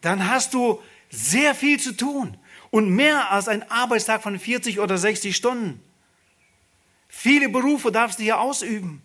dann 0.00 0.28
hast 0.28 0.54
du 0.54 0.82
sehr 1.08 1.54
viel 1.54 1.80
zu 1.80 1.96
tun 1.96 2.36
und 2.74 2.90
mehr 2.90 3.30
als 3.30 3.46
ein 3.46 3.62
Arbeitstag 3.70 4.24
von 4.24 4.36
40 4.36 4.80
oder 4.80 4.98
60 4.98 5.36
Stunden. 5.36 5.80
Viele 7.06 7.48
Berufe 7.48 7.92
darfst 7.92 8.18
du 8.18 8.24
hier 8.24 8.40
ausüben. 8.40 9.00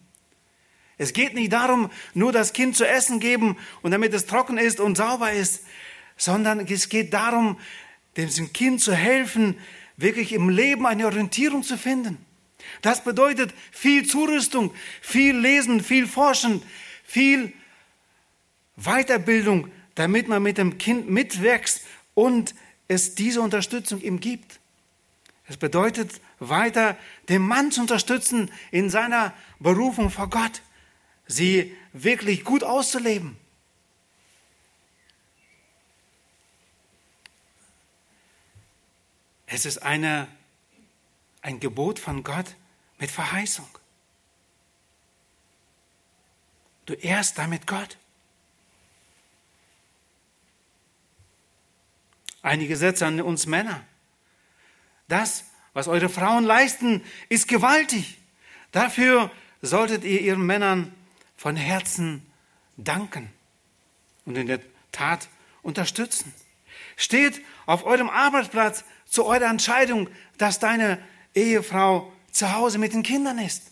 Es 0.97 1.13
geht 1.13 1.35
nicht 1.35 1.53
darum, 1.53 1.91
nur 2.15 2.31
das 2.31 2.53
Kind 2.53 2.75
zu 2.75 2.87
essen 2.87 3.19
geben 3.19 3.57
und 3.83 3.91
damit 3.91 4.11
es 4.15 4.25
trocken 4.25 4.57
ist 4.57 4.79
und 4.79 4.97
sauber 4.97 5.33
ist, 5.33 5.65
sondern 6.17 6.61
es 6.61 6.89
geht 6.89 7.13
darum, 7.13 7.59
dem 8.17 8.51
Kind 8.53 8.81
zu 8.81 8.95
helfen, 8.95 9.55
wirklich 9.97 10.33
im 10.33 10.49
Leben 10.49 10.87
eine 10.87 11.05
Orientierung 11.05 11.61
zu 11.61 11.77
finden. 11.77 12.17
Das 12.81 13.03
bedeutet 13.03 13.53
viel 13.71 14.03
Zurüstung, 14.03 14.73
viel 14.99 15.37
Lesen, 15.37 15.83
viel 15.83 16.07
Forschen, 16.07 16.63
viel 17.03 17.53
Weiterbildung, 18.77 19.69
damit 19.93 20.27
man 20.27 20.41
mit 20.41 20.57
dem 20.57 20.79
Kind 20.79 21.07
mitwächst 21.07 21.85
und 22.15 22.55
es 22.89 23.15
diese 23.15 23.41
Unterstützung 23.41 24.01
ihm 24.01 24.19
gibt. 24.19 24.59
Es 25.45 25.55
bedeutet 25.55 26.19
weiter, 26.39 26.97
den 27.29 27.41
Mann 27.41 27.71
zu 27.71 27.79
unterstützen 27.79 28.51
in 28.71 28.89
seiner 28.89 29.33
Berufung 29.59 30.09
vor 30.09 30.29
Gott 30.29 30.61
sie 31.29 31.77
wirklich 31.93 32.43
gut 32.43 32.63
auszuleben. 32.63 33.37
Es 39.45 39.65
ist 39.65 39.79
eine, 39.79 40.27
ein 41.41 41.59
Gebot 41.59 41.99
von 41.99 42.23
Gott 42.23 42.55
mit 42.97 43.09
Verheißung. 43.09 43.67
Du 46.85 46.93
ehrst 46.93 47.37
damit 47.37 47.65
Gott. 47.65 47.97
Einige 52.41 52.77
Sätze 52.77 53.05
an 53.05 53.21
uns 53.21 53.45
Männer. 53.45 53.83
Das, 55.07 55.45
was 55.73 55.87
eure 55.87 56.09
Frauen 56.09 56.43
leisten, 56.43 57.03
ist 57.27 57.47
gewaltig. 57.47 58.17
Dafür 58.71 59.31
solltet 59.61 60.03
ihr 60.03 60.21
ihren 60.21 60.45
Männern 60.45 60.93
von 61.35 61.55
Herzen 61.55 62.25
danken 62.77 63.29
und 64.25 64.37
in 64.37 64.47
der 64.47 64.61
Tat 64.91 65.27
unterstützen. 65.61 66.33
Steht 66.95 67.41
auf 67.65 67.85
eurem 67.85 68.09
Arbeitsplatz 68.09 68.83
zu 69.05 69.25
eurer 69.25 69.49
Entscheidung, 69.49 70.09
dass 70.37 70.59
deine 70.59 70.99
Ehefrau 71.33 72.11
zu 72.31 72.53
Hause 72.53 72.77
mit 72.77 72.93
den 72.93 73.03
Kindern 73.03 73.39
ist. 73.39 73.71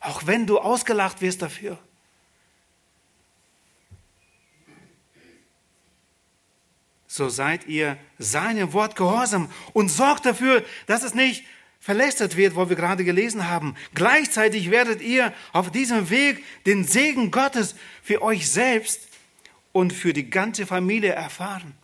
Auch 0.00 0.26
wenn 0.26 0.46
du 0.46 0.58
ausgelacht 0.58 1.20
wirst 1.20 1.42
dafür. 1.42 1.78
So 7.12 7.28
seid 7.28 7.66
ihr 7.66 7.96
seinem 8.20 8.72
Wort 8.72 8.94
gehorsam 8.94 9.50
und 9.72 9.88
sorgt 9.88 10.26
dafür, 10.26 10.64
dass 10.86 11.02
es 11.02 11.12
nicht 11.12 11.44
verlästert 11.80 12.36
wird, 12.36 12.54
wo 12.54 12.68
wir 12.68 12.76
gerade 12.76 13.02
gelesen 13.02 13.48
haben. 13.48 13.74
Gleichzeitig 13.96 14.70
werdet 14.70 15.02
ihr 15.02 15.34
auf 15.52 15.72
diesem 15.72 16.08
Weg 16.08 16.44
den 16.66 16.84
Segen 16.84 17.32
Gottes 17.32 17.74
für 18.00 18.22
euch 18.22 18.48
selbst 18.48 19.08
und 19.72 19.92
für 19.92 20.12
die 20.12 20.30
ganze 20.30 20.66
Familie 20.66 21.10
erfahren. 21.10 21.74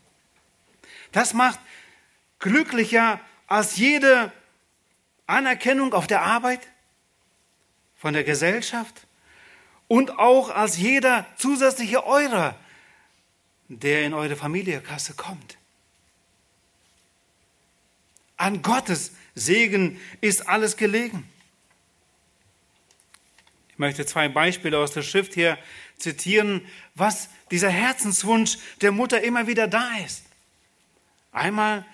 Das 1.10 1.34
macht 1.34 1.58
glücklicher 2.38 3.18
als 3.48 3.76
jede 3.78 4.30
Anerkennung 5.26 5.92
auf 5.92 6.06
der 6.06 6.22
Arbeit, 6.22 6.60
von 7.96 8.12
der 8.12 8.22
Gesellschaft 8.22 9.08
und 9.88 10.20
auch 10.20 10.50
als 10.50 10.78
jeder 10.78 11.26
zusätzliche 11.36 12.06
Eurer, 12.06 12.54
der 13.68 14.04
in 14.04 14.14
eure 14.14 14.36
Familienkasse 14.36 15.14
kommt. 15.14 15.56
An 18.36 18.62
Gottes 18.62 19.12
Segen 19.34 20.00
ist 20.20 20.48
alles 20.48 20.76
gelegen. 20.76 21.28
Ich 23.70 23.78
möchte 23.78 24.06
zwei 24.06 24.28
Beispiele 24.28 24.78
aus 24.78 24.92
der 24.92 25.02
Schrift 25.02 25.34
hier 25.34 25.58
zitieren, 25.98 26.66
was 26.94 27.28
dieser 27.50 27.70
Herzenswunsch 27.70 28.58
der 28.80 28.92
Mutter 28.92 29.22
immer 29.22 29.46
wieder 29.46 29.68
da 29.68 29.90
ist. 30.04 30.24
Einmal 31.32 31.84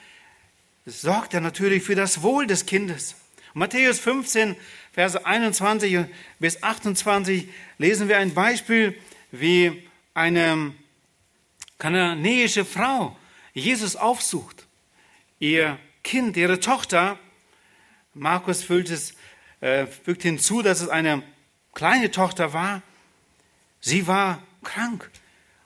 sorgt 0.87 1.35
er 1.35 1.41
natürlich 1.41 1.83
für 1.83 1.95
das 1.95 2.23
Wohl 2.23 2.47
des 2.47 2.67
Kindes. 2.67 3.17
Matthäus 3.55 3.99
15, 3.99 4.57
Verse 4.93 5.25
21 5.25 6.07
bis 6.39 6.63
28 6.63 7.49
lesen 7.79 8.09
wir 8.09 8.19
ein 8.19 8.35
Beispiel, 8.35 8.97
wie 9.31 9.89
eine 10.15 10.75
kananäische 11.83 12.65
Frau 12.65 13.17
Jesus 13.55 13.97
aufsucht. 13.97 14.69
Ihr 15.41 15.81
Kind, 16.05 16.37
ihre 16.37 16.61
Tochter, 16.61 17.19
Markus 18.15 18.63
fügt, 18.63 18.89
es, 18.89 19.15
äh, 19.61 19.87
fügt 19.87 20.23
hinzu, 20.23 20.63
dass 20.63 20.81
es 20.81 20.89
eine 20.89 21.25
kleine 21.75 22.13
Tochter 22.13 22.53
war. 22.53 22.83
Sie 23.81 24.07
war 24.07 24.41
krank 24.63 25.11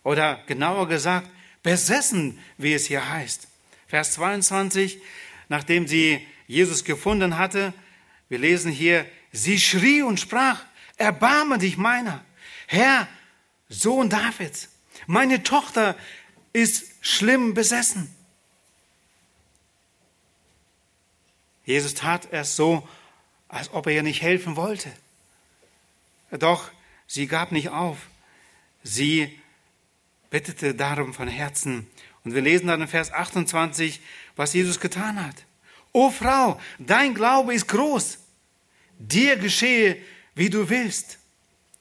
oder 0.04 0.42
genauer 0.46 0.88
gesagt 0.88 1.28
besessen, 1.62 2.38
wie 2.56 2.72
es 2.72 2.86
hier 2.86 3.10
heißt. 3.10 3.46
Vers 3.86 4.12
22, 4.14 4.98
nachdem 5.50 5.86
sie 5.86 6.26
Jesus 6.46 6.84
gefunden 6.84 7.36
hatte, 7.36 7.74
wir 8.30 8.38
lesen 8.38 8.72
hier, 8.72 9.04
sie 9.32 9.60
schrie 9.60 10.00
und 10.00 10.18
sprach, 10.18 10.64
erbarme 10.96 11.58
dich 11.58 11.76
meiner. 11.76 12.24
Herr, 12.68 13.06
Sohn 13.68 14.08
Davids, 14.08 14.70
meine 15.06 15.42
Tochter 15.42 15.96
ist 16.52 16.84
schlimm 17.00 17.54
besessen. 17.54 18.14
Jesus 21.64 21.94
tat 21.94 22.28
es 22.32 22.56
so, 22.56 22.86
als 23.48 23.72
ob 23.72 23.86
er 23.86 23.94
ihr 23.94 24.02
nicht 24.02 24.22
helfen 24.22 24.56
wollte. 24.56 24.92
Doch 26.30 26.70
sie 27.06 27.26
gab 27.26 27.52
nicht 27.52 27.70
auf. 27.70 27.98
Sie 28.82 29.38
betete 30.30 30.74
darum 30.74 31.14
von 31.14 31.28
Herzen. 31.28 31.88
Und 32.24 32.34
wir 32.34 32.42
lesen 32.42 32.66
dann 32.68 32.82
in 32.82 32.88
Vers 32.88 33.12
28, 33.12 34.00
was 34.34 34.52
Jesus 34.52 34.80
getan 34.80 35.24
hat. 35.24 35.44
O 35.92 36.10
Frau, 36.10 36.60
dein 36.78 37.14
Glaube 37.14 37.54
ist 37.54 37.68
groß. 37.68 38.18
Dir 38.98 39.36
geschehe, 39.36 39.96
wie 40.34 40.50
du 40.50 40.68
willst. 40.68 41.18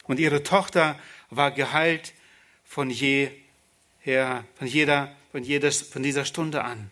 Und 0.03 0.19
ihre 0.19 0.43
Tochter 0.43 0.99
war 1.29 1.51
geheilt 1.51 2.13
von 2.75 2.89
jeher, 2.89 3.31
von 4.55 4.67
jeder, 4.67 5.15
von 5.31 5.41
jeder, 5.41 5.71
von 5.71 6.03
dieser 6.03 6.25
Stunde 6.25 6.65
an. 6.65 6.91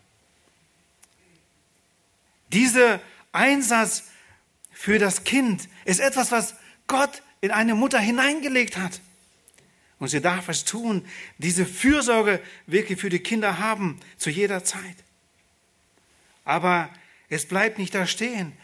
Dieser 2.54 3.00
Einsatz 3.32 4.04
für 4.72 4.98
das 4.98 5.24
Kind 5.24 5.68
ist 5.84 6.00
etwas, 6.00 6.32
was 6.32 6.54
Gott 6.86 7.22
in 7.42 7.50
eine 7.50 7.74
Mutter 7.74 7.98
hineingelegt 7.98 8.78
hat. 8.78 9.02
Und 9.98 10.08
sie 10.08 10.22
darf 10.22 10.48
es 10.48 10.64
tun, 10.64 11.04
diese 11.36 11.66
Fürsorge 11.66 12.40
wirklich 12.66 12.98
für 12.98 13.10
die 13.10 13.20
Kinder 13.20 13.58
haben, 13.58 14.00
zu 14.16 14.30
jeder 14.30 14.64
Zeit. 14.64 14.96
Aber 16.46 16.88
es 17.28 17.44
bleibt 17.44 17.76
nicht 17.76 17.94
da 17.94 18.06
stehen. 18.06 18.54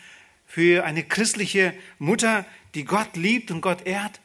Für 0.46 0.84
eine 0.84 1.04
christliche 1.04 1.74
Mutter, 1.98 2.46
die 2.74 2.86
Gott 2.86 3.14
liebt 3.16 3.50
und 3.50 3.60
Gott 3.60 3.86
ehrt, 3.86 4.22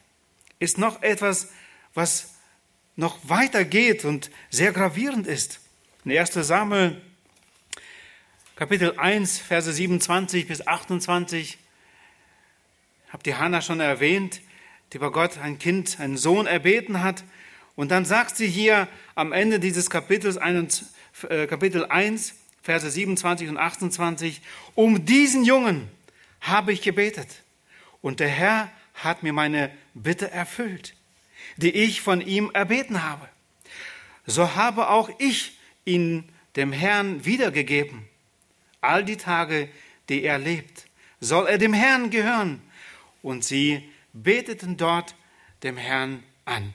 ist 0.60 0.78
noch 0.78 1.02
etwas, 1.02 1.50
was 1.92 2.35
noch 2.96 3.18
weiter 3.28 3.64
geht 3.64 4.04
und 4.04 4.30
sehr 4.50 4.72
gravierend 4.72 5.26
ist. 5.26 5.60
In 6.04 6.16
1 6.16 6.32
Samuel 6.32 7.00
Kapitel 8.56 8.98
1, 8.98 9.38
Verse 9.38 9.70
27 9.70 10.48
bis 10.48 10.66
28 10.66 11.58
habt 13.10 13.26
ihr 13.26 13.38
Hannah 13.38 13.60
schon 13.60 13.80
erwähnt, 13.80 14.40
die 14.92 14.98
bei 14.98 15.10
Gott 15.10 15.36
ein 15.36 15.58
Kind, 15.58 16.00
einen 16.00 16.16
Sohn 16.16 16.46
erbeten 16.46 17.02
hat. 17.02 17.22
Und 17.74 17.90
dann 17.90 18.06
sagt 18.06 18.36
sie 18.36 18.48
hier 18.48 18.88
am 19.14 19.32
Ende 19.32 19.60
dieses 19.60 19.90
Kapitels, 19.90 20.38
äh, 21.28 21.46
Kapitel 21.46 21.84
1, 21.84 22.34
Verse 22.62 22.90
27 22.90 23.48
und 23.48 23.58
28, 23.58 24.40
um 24.74 25.04
diesen 25.04 25.44
Jungen 25.44 25.88
habe 26.40 26.72
ich 26.72 26.82
gebetet 26.82 27.42
und 28.00 28.20
der 28.20 28.28
Herr 28.28 28.72
hat 28.94 29.22
mir 29.22 29.32
meine 29.32 29.70
Bitte 29.94 30.30
erfüllt, 30.30 30.95
die 31.56 31.70
ich 31.70 32.00
von 32.00 32.20
ihm 32.20 32.50
erbeten 32.52 33.02
habe. 33.02 33.28
So 34.26 34.54
habe 34.54 34.88
auch 34.88 35.10
ich 35.18 35.58
ihn 35.84 36.28
dem 36.56 36.72
Herrn 36.72 37.24
wiedergegeben. 37.24 38.06
All 38.80 39.04
die 39.04 39.16
Tage, 39.16 39.68
die 40.08 40.22
er 40.22 40.38
lebt, 40.38 40.86
soll 41.20 41.46
er 41.46 41.58
dem 41.58 41.72
Herrn 41.72 42.10
gehören. 42.10 42.60
Und 43.22 43.44
sie 43.44 43.88
beteten 44.12 44.76
dort 44.76 45.14
dem 45.62 45.76
Herrn 45.76 46.22
an. 46.44 46.74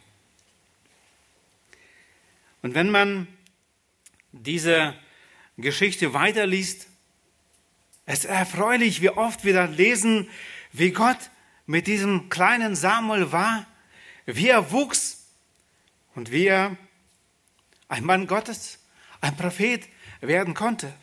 Und 2.62 2.76
wenn 2.76 2.90
man 2.90 3.28
diese 4.32 4.96
Geschichte 5.58 6.14
weiterliest, 6.14 6.88
es 8.06 8.20
ist 8.20 8.26
erfreulich, 8.26 9.02
wie 9.02 9.10
oft 9.10 9.46
wir 9.46 9.54
da 9.54 9.66
lesen, 9.66 10.30
wie 10.72 10.92
Gott 10.92 11.30
mit 11.66 11.88
diesem 11.88 12.30
kleinen 12.30 12.76
Samuel 12.76 13.32
war, 13.32 13.66
wie 14.26 14.50
er 14.50 14.72
wuchs 14.72 15.26
und 16.16 16.32
wie 16.32 16.48
er 16.48 16.78
ein 17.88 18.04
Mann 18.04 18.28
Gottes, 18.28 18.80
ein 19.20 19.36
Prophet 19.36 19.88
werden 20.22 20.54
konnte. 20.54 20.94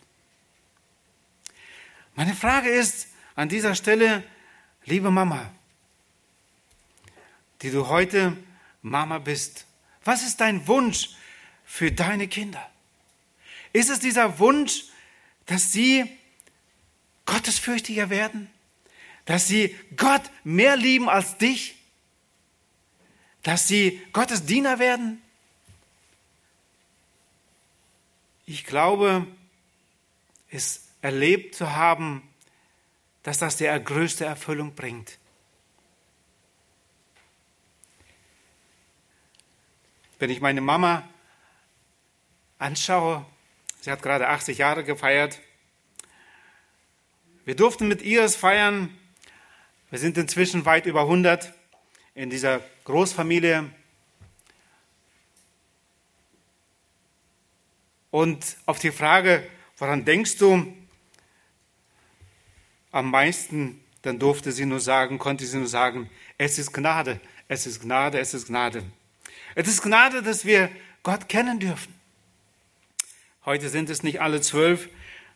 Meine 2.14 2.34
Frage 2.34 2.68
ist 2.70 3.08
an 3.36 3.48
dieser 3.48 3.74
Stelle, 3.74 4.24
liebe 4.84 5.10
Mama, 5.10 5.52
die 7.62 7.70
du 7.70 7.88
heute 7.88 8.36
Mama 8.82 9.18
bist, 9.18 9.66
was 10.04 10.22
ist 10.22 10.40
dein 10.40 10.66
Wunsch 10.66 11.10
für 11.64 11.92
deine 11.92 12.28
Kinder? 12.28 12.68
Ist 13.72 13.90
es 13.90 14.00
dieser 14.00 14.38
Wunsch, 14.38 14.84
dass 15.46 15.72
sie 15.72 16.10
gottesfürchtiger 17.26 18.10
werden? 18.10 18.50
Dass 19.26 19.46
sie 19.46 19.76
Gott 19.96 20.22
mehr 20.44 20.76
lieben 20.76 21.08
als 21.08 21.36
dich? 21.36 21.77
Dass 23.42 23.68
sie 23.68 24.02
Gottes 24.12 24.44
Diener 24.44 24.78
werden? 24.78 25.22
Ich 28.46 28.64
glaube, 28.64 29.26
es 30.50 30.88
erlebt 31.02 31.54
zu 31.54 31.74
haben, 31.74 32.22
dass 33.22 33.38
das 33.38 33.56
der 33.56 33.78
größte 33.78 34.24
Erfüllung 34.24 34.74
bringt. 34.74 35.18
Wenn 40.18 40.30
ich 40.30 40.40
meine 40.40 40.60
Mama 40.60 41.08
anschaue, 42.58 43.24
Sie 43.80 43.92
hat 43.92 44.02
gerade 44.02 44.28
80 44.28 44.58
Jahre 44.58 44.84
gefeiert. 44.84 45.38
Wir 47.44 47.54
durften 47.54 47.86
mit 47.86 48.02
ihr 48.02 48.22
es 48.24 48.36
feiern. 48.36 48.96
Wir 49.90 49.98
sind 49.98 50.18
inzwischen 50.18 50.64
weit 50.64 50.86
über 50.86 51.02
100 51.02 51.54
in 52.14 52.28
dieser 52.28 52.60
Großfamilie. 52.88 53.68
Und 58.10 58.56
auf 58.64 58.78
die 58.78 58.90
Frage, 58.90 59.46
woran 59.76 60.06
denkst 60.06 60.38
du 60.38 60.74
am 62.90 63.10
meisten, 63.10 63.78
dann 64.00 64.18
durfte 64.18 64.52
sie 64.52 64.64
nur 64.64 64.80
sagen, 64.80 65.18
konnte 65.18 65.44
sie 65.44 65.58
nur 65.58 65.66
sagen, 65.66 66.08
es 66.38 66.58
ist 66.58 66.72
Gnade, 66.72 67.20
es 67.46 67.66
ist 67.66 67.82
Gnade, 67.82 68.18
es 68.20 68.32
ist 68.32 68.46
Gnade. 68.46 68.82
Es 69.54 69.68
ist 69.68 69.82
Gnade, 69.82 70.22
dass 70.22 70.46
wir 70.46 70.70
Gott 71.02 71.28
kennen 71.28 71.60
dürfen. 71.60 71.92
Heute 73.44 73.68
sind 73.68 73.90
es 73.90 74.02
nicht 74.02 74.22
alle 74.22 74.40
zwölf, 74.40 74.88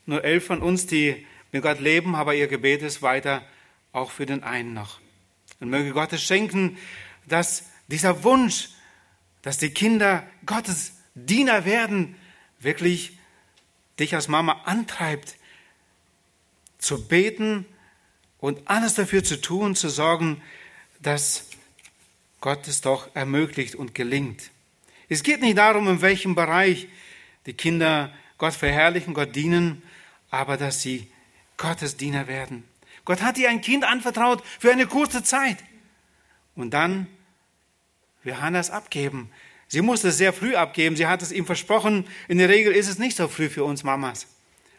nur 0.06 0.24
elf 0.24 0.46
von 0.46 0.62
uns, 0.62 0.86
die 0.86 1.26
mit 1.50 1.62
Gott 1.62 1.80
leben, 1.80 2.14
aber 2.14 2.34
ihr 2.34 2.48
Gebet 2.48 2.80
ist 2.80 3.02
weiter 3.02 3.44
auch 3.92 4.10
für 4.10 4.24
den 4.24 4.42
einen 4.42 4.72
noch. 4.72 5.00
Und 5.60 5.68
möge 5.68 5.90
Gott 5.90 6.14
es 6.14 6.22
schenken, 6.22 6.78
dass 7.26 7.64
dieser 7.88 8.24
Wunsch, 8.24 8.70
dass 9.42 9.58
die 9.58 9.70
Kinder 9.70 10.26
Gottes 10.46 10.92
Diener 11.14 11.64
werden, 11.64 12.16
wirklich 12.60 13.18
dich 13.98 14.14
als 14.14 14.28
Mama 14.28 14.62
antreibt, 14.64 15.36
zu 16.78 17.06
beten 17.06 17.66
und 18.38 18.68
alles 18.68 18.94
dafür 18.94 19.22
zu 19.22 19.40
tun, 19.40 19.76
zu 19.76 19.88
sorgen, 19.88 20.42
dass 21.00 21.46
Gott 22.40 22.66
es 22.66 22.80
doch 22.80 23.14
ermöglicht 23.14 23.74
und 23.74 23.94
gelingt. 23.94 24.50
Es 25.08 25.22
geht 25.22 25.40
nicht 25.40 25.58
darum, 25.58 25.88
in 25.88 26.00
welchem 26.00 26.34
Bereich 26.34 26.88
die 27.46 27.52
Kinder 27.52 28.12
Gott 28.38 28.54
verherrlichen, 28.54 29.14
Gott 29.14 29.36
dienen, 29.36 29.82
aber 30.30 30.56
dass 30.56 30.82
sie 30.82 31.10
Gottes 31.56 31.96
Diener 31.96 32.26
werden. 32.26 32.64
Gott 33.04 33.22
hat 33.22 33.38
ihr 33.38 33.48
ein 33.50 33.60
Kind 33.60 33.84
anvertraut 33.84 34.42
für 34.58 34.72
eine 34.72 34.86
kurze 34.86 35.22
Zeit. 35.22 35.58
Und 36.54 36.72
dann 36.72 37.06
wir 38.22 38.40
Hannas 38.40 38.70
abgeben. 38.70 39.30
Sie 39.68 39.80
musste 39.80 40.08
es 40.08 40.18
sehr 40.18 40.32
früh 40.32 40.54
abgeben. 40.54 40.96
Sie 40.96 41.06
hat 41.06 41.22
es 41.22 41.32
ihm 41.32 41.46
versprochen. 41.46 42.06
In 42.28 42.38
der 42.38 42.48
Regel 42.48 42.72
ist 42.72 42.88
es 42.88 42.98
nicht 42.98 43.16
so 43.16 43.26
früh 43.28 43.48
für 43.48 43.64
uns 43.64 43.84
Mamas. 43.84 44.26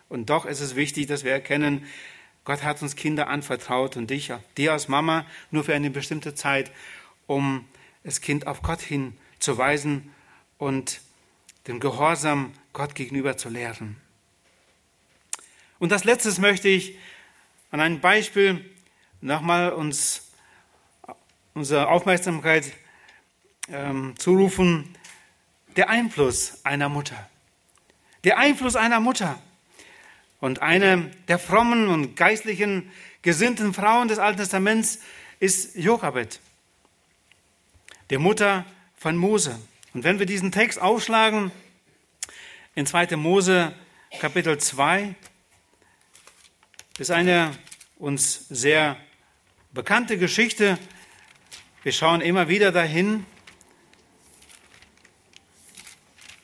Und 0.07 0.29
doch 0.29 0.45
ist 0.45 0.59
es 0.59 0.75
wichtig, 0.75 1.07
dass 1.07 1.23
wir 1.23 1.31
erkennen, 1.31 1.85
Gott 2.45 2.63
hat 2.63 2.81
uns 2.81 2.95
Kinder 2.95 3.27
anvertraut 3.27 3.97
und 3.97 4.09
dich, 4.09 4.31
dir 4.57 4.73
als 4.73 4.87
Mama, 4.87 5.25
nur 5.49 5.63
für 5.63 5.73
eine 5.73 5.89
bestimmte 5.89 6.35
Zeit, 6.35 6.71
um 7.25 7.65
das 8.03 8.21
Kind 8.21 8.47
auf 8.47 8.61
Gott 8.61 8.81
hinzuweisen 8.81 10.11
und 10.57 11.01
den 11.67 11.79
Gehorsam 11.79 12.53
Gott 12.73 12.95
gegenüber 12.95 13.37
zu 13.37 13.49
lehren. 13.49 13.95
Und 15.79 15.91
als 15.93 16.03
letztes 16.03 16.37
möchte 16.37 16.67
ich 16.67 16.97
an 17.71 17.79
einem 17.79 18.01
Beispiel 18.01 18.63
nochmal 19.21 19.71
uns 19.71 20.32
unsere 21.53 21.87
Aufmerksamkeit 21.87 22.71
ähm, 23.69 24.15
zurufen. 24.17 24.95
Der 25.75 25.89
Einfluss 25.89 26.63
einer 26.63 26.89
Mutter. 26.89 27.29
Der 28.23 28.37
Einfluss 28.37 28.75
einer 28.75 28.99
Mutter. 28.99 29.39
Und 30.39 30.61
eine 30.61 31.11
der 31.27 31.39
frommen 31.39 31.87
und 31.87 32.15
geistlichen, 32.15 32.91
gesinnten 33.21 33.73
Frauen 33.73 34.07
des 34.09 34.19
Alten 34.19 34.39
Testaments 34.39 34.99
ist 35.39 35.75
Jochebed, 35.75 36.39
die 38.09 38.17
Mutter 38.17 38.65
von 38.97 39.15
Mose. 39.15 39.57
Und 39.93 40.03
wenn 40.03 40.19
wir 40.19 40.25
diesen 40.25 40.51
Text 40.51 40.81
aufschlagen, 40.81 41.51
in 42.75 42.85
2. 42.85 43.15
Mose 43.15 43.73
Kapitel 44.19 44.57
2, 44.57 45.15
ist 46.97 47.11
eine 47.11 47.51
uns 47.97 48.47
sehr 48.49 48.97
bekannte 49.71 50.17
Geschichte. 50.17 50.77
Wir 51.83 51.91
schauen 51.91 52.21
immer 52.21 52.47
wieder 52.47 52.71
dahin 52.71 53.25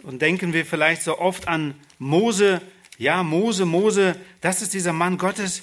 und 0.04 0.22
denken 0.22 0.52
wir 0.52 0.66
vielleicht 0.66 1.02
so 1.02 1.18
oft 1.18 1.48
an 1.48 1.80
Mose. 1.98 2.62
Ja, 2.98 3.24
Mose, 3.24 3.66
Mose, 3.66 4.20
das 4.42 4.62
ist 4.62 4.74
dieser 4.74 4.92
Mann 4.92 5.18
Gottes. 5.18 5.62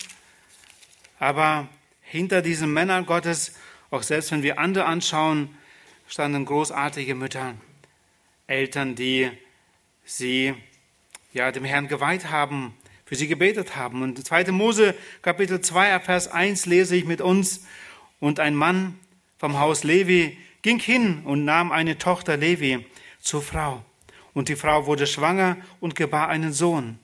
Aber 1.18 1.68
hinter 2.00 2.40
diesem 2.40 2.72
Männern 2.72 3.04
Gottes, 3.04 3.54
auch 3.90 4.02
selbst 4.02 4.32
wenn 4.32 4.42
wir 4.42 4.58
andere 4.58 4.86
anschauen, 4.86 5.54
standen 6.08 6.46
großartige 6.46 7.14
Mütter 7.14 7.54
Eltern, 8.46 8.94
die 8.94 9.30
sie 10.06 10.54
ja 11.34 11.52
dem 11.52 11.64
Herrn 11.64 11.88
geweiht 11.88 12.30
haben, 12.30 12.74
für 13.04 13.14
sie 13.14 13.28
gebetet 13.28 13.76
haben. 13.76 14.00
Und 14.00 14.26
2. 14.26 14.52
Mose 14.52 14.94
Kapitel 15.20 15.60
2 15.60 16.00
Vers 16.00 16.28
1 16.28 16.64
lese 16.64 16.96
ich 16.96 17.04
mit 17.04 17.20
uns 17.20 17.66
und 18.20 18.40
ein 18.40 18.54
Mann 18.54 18.98
vom 19.38 19.58
Haus 19.58 19.84
Levi 19.84 20.38
ging 20.62 20.78
hin 20.78 21.22
und 21.24 21.44
nahm 21.44 21.72
eine 21.72 21.98
Tochter 21.98 22.36
Levi 22.36 22.84
zur 23.20 23.42
Frau. 23.42 23.84
Und 24.34 24.48
die 24.48 24.56
Frau 24.56 24.86
wurde 24.86 25.06
schwanger 25.06 25.56
und 25.80 25.94
gebar 25.94 26.28
einen 26.28 26.52
Sohn. 26.52 26.98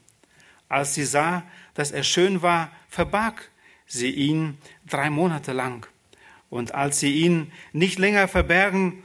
Als 0.68 0.94
sie 0.94 1.04
sah, 1.04 1.44
dass 1.74 1.90
er 1.90 2.02
schön 2.02 2.42
war, 2.42 2.70
verbarg 2.88 3.50
sie 3.86 4.10
ihn 4.10 4.58
drei 4.86 5.10
Monate 5.10 5.52
lang. 5.52 5.86
Und 6.50 6.74
als 6.74 7.00
sie 7.00 7.12
ihn 7.12 7.52
nicht 7.72 7.98
länger 7.98 8.28
verbergen 8.28 9.02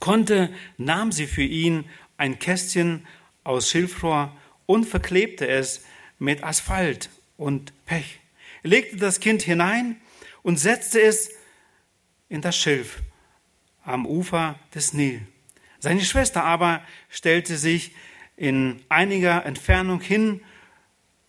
konnte, 0.00 0.52
nahm 0.76 1.12
sie 1.12 1.26
für 1.26 1.42
ihn 1.42 1.84
ein 2.16 2.38
Kästchen 2.38 3.06
aus 3.44 3.70
Schilfrohr 3.70 4.36
und 4.66 4.84
verklebte 4.84 5.46
es 5.46 5.84
mit 6.18 6.44
Asphalt 6.44 7.10
und 7.36 7.72
Pech, 7.86 8.20
legte 8.62 8.96
das 8.96 9.20
Kind 9.20 9.42
hinein 9.42 10.00
und 10.42 10.58
setzte 10.58 11.00
es 11.00 11.30
in 12.32 12.40
das 12.40 12.56
Schilf 12.56 13.02
am 13.84 14.06
Ufer 14.06 14.58
des 14.74 14.94
Nil. 14.94 15.20
Seine 15.78 16.00
Schwester 16.00 16.44
aber 16.44 16.80
stellte 17.10 17.58
sich 17.58 17.92
in 18.36 18.80
einiger 18.88 19.44
Entfernung 19.44 20.00
hin, 20.00 20.40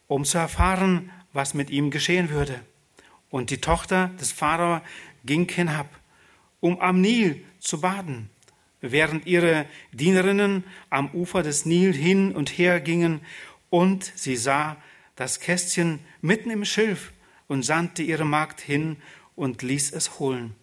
um 0.08 0.24
zu 0.24 0.38
erfahren, 0.38 1.12
was 1.34 1.54
mit 1.54 1.70
ihm 1.72 1.92
geschehen 1.92 2.30
würde. 2.30 2.62
Und 3.30 3.50
die 3.50 3.60
Tochter 3.60 4.12
des 4.20 4.32
Pharao 4.32 4.80
ging 5.26 5.50
hinab, 5.50 5.90
um 6.62 6.80
am 6.80 7.02
Nil 7.02 7.44
zu 7.60 7.82
baden, 7.82 8.30
während 8.80 9.26
ihre 9.26 9.66
Dienerinnen 9.92 10.64
am 10.90 11.10
Ufer 11.10 11.44
des 11.44 11.66
Nil 11.66 11.94
hin 11.94 12.34
und 12.34 12.58
her 12.58 12.80
gingen, 12.80 13.20
und 13.70 14.10
sie 14.16 14.38
sah 14.38 14.78
das 15.18 15.42
Kästchen 15.42 16.00
mitten 16.22 16.50
im 16.50 16.64
Schilf 16.64 17.12
und 17.48 17.64
sandte 17.64 18.04
ihre 18.04 18.26
Magd 18.26 18.62
hin 18.62 18.98
und 19.36 19.64
ließ 19.64 19.92
es 19.92 20.20
holen. 20.20 20.56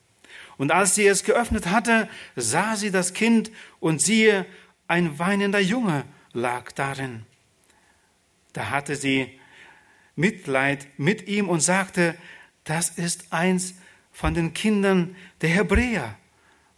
Und 0.61 0.73
als 0.73 0.95
sie 0.95 1.07
es 1.07 1.25
geöffnet 1.25 1.69
hatte, 1.69 2.07
sah 2.37 2.77
sie 2.77 2.91
das 2.91 3.15
Kind 3.15 3.51
und 3.79 4.03
siehe, 4.03 4.45
ein 4.89 5.19
weinender 5.19 5.59
Junge 5.59 6.05
lag 6.35 6.71
darin. 6.73 7.25
Da 8.53 8.69
hatte 8.69 8.95
sie 8.95 9.41
Mitleid 10.17 10.87
mit 10.99 11.27
ihm 11.29 11.49
und 11.49 11.61
sagte, 11.61 12.15
das 12.65 12.91
ist 12.91 13.33
eins 13.33 13.73
von 14.13 14.35
den 14.35 14.53
Kindern 14.53 15.17
der 15.41 15.49
Hebräer. 15.49 16.19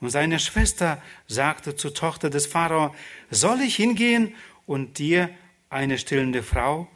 Und 0.01 0.11
seine 0.11 0.39
Schwester 0.39 1.03
sagte 1.27 1.75
zur 1.75 1.93
Tochter 1.93 2.31
des 2.31 2.47
Pharao, 2.47 2.95
soll 3.31 3.63
ich 3.63 3.75
hingehen 3.75 4.37
und 4.65 5.01
dir 5.01 5.29
eine 5.71 5.99
stillende 5.99 6.45
Frau 6.45 6.87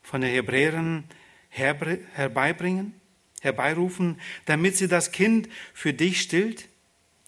von 0.00 0.20
den 0.20 0.30
Hebräern 0.30 1.02
herbeibringen, 1.48 2.94
herbeirufen, 3.42 4.20
damit 4.46 4.76
sie 4.76 4.88
das 4.88 5.12
Kind 5.12 5.48
für 5.74 5.92
dich 5.92 6.20
stillt? 6.20 6.68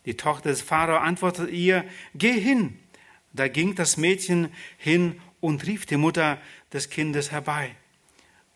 Die 0.05 0.17
Tochter 0.17 0.51
des 0.51 0.63
Pharao 0.63 0.99
antwortete 0.99 1.51
ihr, 1.51 1.85
geh 2.15 2.39
hin. 2.39 2.79
Da 3.33 3.49
ging 3.49 3.75
das 3.75 3.97
Mädchen 3.97 4.53
hin 4.79 5.21
und 5.41 5.67
rief 5.67 5.87
die 5.87 5.97
Mutter 5.97 6.41
des 6.73 6.91
Kindes 6.91 7.31
herbei. 7.31 7.75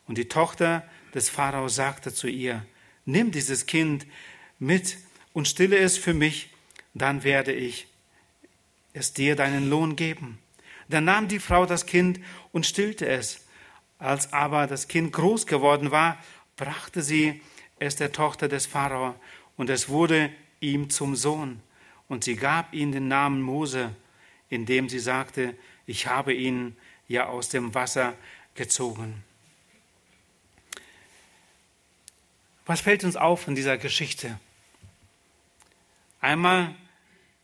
Und 0.07 0.19
die 0.19 0.29
Tochter 0.29 0.89
des 1.15 1.29
Pharao 1.29 1.69
sagte 1.69 2.13
zu 2.13 2.27
ihr, 2.27 2.65
nimm 3.05 3.31
dieses 3.31 3.67
Kind 3.67 4.07
mit 4.59 4.97
und 5.33 5.49
stille 5.49 5.79
es 5.79 5.99
für 5.99 6.15
mich, 6.15 6.51
dann 6.95 7.25
werde 7.25 7.53
ich 7.53 7.87
es 8.93 9.13
dir 9.13 9.37
deinen 9.37 9.69
Lohn 9.71 9.97
geben. 9.97 10.39
Dann 10.89 11.05
nahm 11.05 11.29
die 11.29 11.39
Frau 11.39 11.67
das 11.67 11.87
Kind 11.87 12.21
und 12.53 12.67
stillte 12.67 13.07
es. 13.07 13.47
Als 13.99 14.33
aber 14.33 14.67
das 14.67 14.89
Kind 14.89 15.13
groß 15.13 15.47
geworden 15.47 15.91
war, 15.91 16.19
brachte 16.57 17.03
sie 17.03 17.41
es 17.79 17.97
der 17.97 18.13
Tochter 18.13 18.49
des 18.49 18.67
Pharao, 18.67 19.15
und 19.57 19.71
es 19.71 19.89
wurde 19.89 20.33
ihm 20.61 20.91
zum 20.91 21.17
Sohn. 21.17 21.61
Und 22.09 22.25
sie 22.25 22.37
gab 22.37 22.73
ihm 22.73 22.93
den 22.93 23.09
Namen 23.09 23.43
Mose, 23.43 23.95
indem 24.49 24.89
sie 24.89 24.99
sagte, 24.99 25.57
ich 25.87 26.07
habe 26.07 26.33
ihn 26.33 26.77
ja 27.09 27.27
aus 27.27 27.49
dem 27.49 27.75
Wasser 27.75 28.15
gezogen. 28.55 29.25
Was 32.67 32.81
fällt 32.81 33.05
uns 33.05 33.17
auf 33.17 33.49
in 33.49 33.55
dieser 33.55 33.77
Geschichte? 33.77 34.39
Einmal 36.21 36.75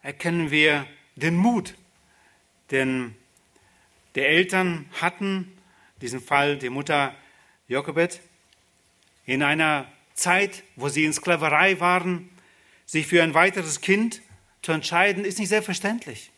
erkennen 0.03 0.51
wir 0.51 0.87
den 1.17 1.37
Mut, 1.37 1.75
denn 2.71 3.17
die 4.15 4.21
Eltern 4.21 4.89
hatten, 5.01 5.53
in 5.97 6.01
diesem 6.01 6.23
Fall 6.23 6.59
die 6.59 6.71
Mutter 6.71 7.15
Jochebed, 7.67 8.21
in 9.29 9.43
einer 9.43 9.87
Zeit, 10.15 10.65
wo 10.75 10.89
sie 10.89 11.05
in 11.05 11.13
Sklaverei 11.13 11.79
waren, 11.81 12.31
sich 12.87 13.07
für 13.07 13.23
ein 13.23 13.35
weiteres 13.35 13.83
Kind 13.83 14.23
zu 14.63 14.73
entscheiden, 14.73 15.27
ist 15.27 15.39
nicht 15.39 15.51
selbstverständlich. 15.51 16.31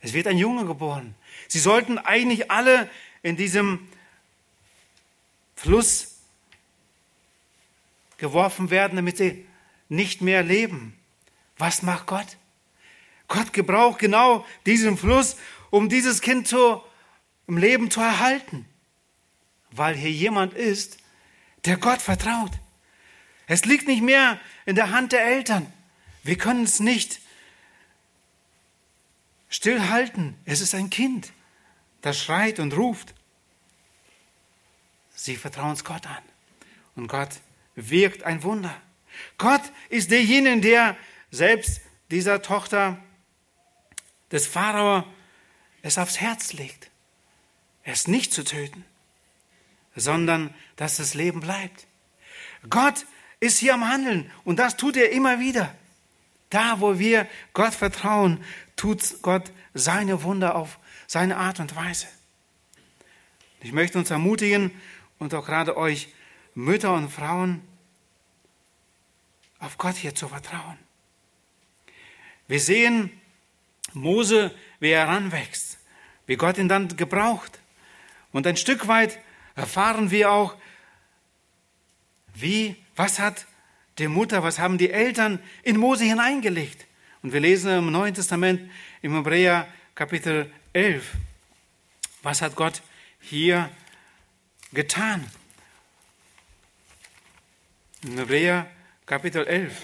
Es 0.00 0.12
wird 0.12 0.26
ein 0.26 0.36
Junge 0.36 0.66
geboren. 0.66 1.14
Sie 1.48 1.58
sollten 1.58 1.96
eigentlich 1.96 2.50
alle 2.50 2.90
in 3.22 3.38
diesem 3.38 3.88
Fluss 5.56 6.18
geworfen 8.18 8.68
werden, 8.68 8.96
damit 8.96 9.16
sie 9.16 9.46
nicht 9.88 10.20
mehr 10.20 10.42
leben. 10.42 10.94
Was 11.56 11.80
macht 11.80 12.06
Gott? 12.06 12.36
Gott 13.28 13.54
gebraucht 13.54 14.00
genau 14.00 14.44
diesen 14.66 14.98
Fluss, 14.98 15.36
um 15.70 15.88
dieses 15.88 16.20
Kind 16.20 16.46
zu, 16.46 16.82
im 17.46 17.56
Leben 17.56 17.90
zu 17.90 18.00
erhalten, 18.00 18.66
weil 19.70 19.94
hier 19.94 20.10
jemand 20.10 20.52
ist, 20.52 20.98
der 21.64 21.76
Gott 21.76 22.02
vertraut. 22.02 22.52
Es 23.46 23.64
liegt 23.64 23.86
nicht 23.86 24.02
mehr 24.02 24.40
in 24.66 24.76
der 24.76 24.90
Hand 24.90 25.12
der 25.12 25.24
Eltern. 25.24 25.72
Wir 26.22 26.36
können 26.36 26.64
es 26.64 26.80
nicht 26.80 27.20
stillhalten. 29.48 30.36
Es 30.44 30.60
ist 30.60 30.74
ein 30.74 30.90
Kind, 30.90 31.32
das 32.00 32.18
schreit 32.18 32.58
und 32.58 32.76
ruft. 32.76 33.14
Sie 35.14 35.36
vertrauen 35.36 35.72
es 35.72 35.84
Gott 35.84 36.06
an. 36.06 36.22
Und 36.96 37.08
Gott 37.08 37.30
wirkt 37.74 38.22
ein 38.22 38.42
Wunder. 38.42 38.74
Gott 39.38 39.62
ist 39.88 40.10
derjenige, 40.10 40.60
der 40.60 40.96
selbst 41.30 41.80
dieser 42.10 42.42
Tochter 42.42 42.98
des 44.30 44.46
Pharao 44.46 45.04
es 45.82 45.98
aufs 45.98 46.20
Herz 46.20 46.52
legt, 46.52 46.90
es 47.84 48.08
nicht 48.08 48.32
zu 48.32 48.44
töten, 48.44 48.84
sondern 49.94 50.54
dass 50.76 50.96
das 50.96 51.14
Leben 51.14 51.40
bleibt. 51.40 51.86
Gott 52.68 53.06
ist 53.40 53.58
hier 53.58 53.74
am 53.74 53.88
Handeln 53.88 54.30
und 54.44 54.58
das 54.58 54.76
tut 54.76 54.96
er 54.96 55.10
immer 55.10 55.40
wieder. 55.40 55.74
Da, 56.50 56.80
wo 56.80 56.98
wir 56.98 57.26
Gott 57.54 57.74
vertrauen, 57.74 58.44
tut 58.76 59.22
Gott 59.22 59.50
seine 59.74 60.22
Wunder 60.22 60.54
auf 60.54 60.78
seine 61.06 61.36
Art 61.36 61.60
und 61.60 61.74
Weise. 61.76 62.06
Ich 63.60 63.72
möchte 63.72 63.98
uns 63.98 64.10
ermutigen 64.10 64.70
und 65.18 65.34
auch 65.34 65.46
gerade 65.46 65.76
euch 65.76 66.08
Mütter 66.54 66.92
und 66.92 67.10
Frauen, 67.10 67.62
auf 69.58 69.78
Gott 69.78 69.96
hier 69.96 70.14
zu 70.14 70.28
vertrauen. 70.28 70.76
Wir 72.48 72.60
sehen 72.60 73.10
Mose, 73.92 74.54
wie 74.80 74.90
er 74.90 75.06
heranwächst, 75.06 75.78
wie 76.26 76.36
Gott 76.36 76.58
ihn 76.58 76.68
dann 76.68 76.96
gebraucht. 76.96 77.60
Und 78.32 78.46
ein 78.46 78.56
Stück 78.56 78.88
weit 78.88 79.18
erfahren 79.54 80.10
wir 80.10 80.30
auch, 80.30 80.56
wie, 82.34 82.76
was 82.96 83.18
hat 83.18 83.46
die 83.98 84.08
Mutter, 84.08 84.42
was 84.42 84.58
haben 84.58 84.78
die 84.78 84.90
Eltern 84.90 85.38
in 85.62 85.76
Mose 85.76 86.04
hineingelegt. 86.04 86.86
Und 87.22 87.32
wir 87.32 87.40
lesen 87.40 87.70
im 87.70 87.92
Neuen 87.92 88.14
Testament, 88.14 88.70
im 89.02 89.14
Hebräer 89.14 89.66
Kapitel 89.94 90.50
11, 90.72 91.12
was 92.22 92.42
hat 92.42 92.56
Gott 92.56 92.82
hier 93.20 93.70
getan. 94.72 95.30
In 98.02 98.18
Hebräer 98.18 98.66
Kapitel 99.06 99.46
11, 99.46 99.74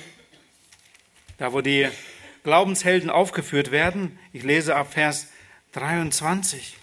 da 1.37 1.53
wo 1.53 1.61
die 1.61 1.89
Glaubenshelden 2.43 3.11
aufgeführt 3.11 3.71
werden. 3.71 4.19
Ich 4.33 4.43
lese 4.43 4.75
ab 4.75 4.93
Vers 4.93 5.29
23. 5.73 6.77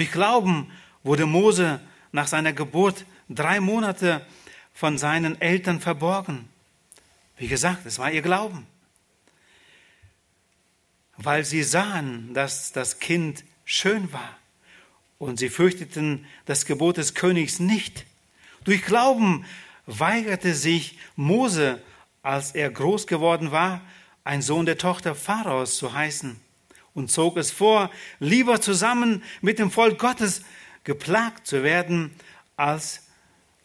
Durch 0.00 0.12
Glauben 0.12 0.72
wurde 1.02 1.26
Mose 1.26 1.78
nach 2.10 2.26
seiner 2.26 2.54
Geburt 2.54 3.04
drei 3.28 3.60
Monate 3.60 4.26
von 4.72 4.96
seinen 4.96 5.38
Eltern 5.42 5.78
verborgen. 5.78 6.48
Wie 7.36 7.48
gesagt, 7.48 7.84
es 7.84 7.98
war 7.98 8.10
ihr 8.10 8.22
Glauben. 8.22 8.66
Weil 11.18 11.44
sie 11.44 11.62
sahen, 11.62 12.32
dass 12.32 12.72
das 12.72 12.98
Kind 12.98 13.44
schön 13.66 14.10
war 14.10 14.38
und 15.18 15.38
sie 15.38 15.50
fürchteten 15.50 16.24
das 16.46 16.64
Gebot 16.64 16.96
des 16.96 17.12
Königs 17.12 17.60
nicht. 17.60 18.06
Durch 18.64 18.82
Glauben 18.86 19.44
weigerte 19.84 20.54
sich 20.54 20.96
Mose, 21.14 21.78
als 22.22 22.52
er 22.52 22.70
groß 22.70 23.06
geworden 23.06 23.50
war, 23.50 23.82
ein 24.24 24.40
Sohn 24.40 24.64
der 24.64 24.78
Tochter 24.78 25.14
Pharaos 25.14 25.76
zu 25.76 25.92
heißen 25.92 26.40
und 26.94 27.10
zog 27.10 27.36
es 27.36 27.50
vor, 27.50 27.90
lieber 28.18 28.60
zusammen 28.60 29.22
mit 29.40 29.58
dem 29.58 29.70
Volk 29.70 29.98
Gottes 29.98 30.42
geplagt 30.84 31.46
zu 31.46 31.62
werden, 31.62 32.14
als 32.56 33.02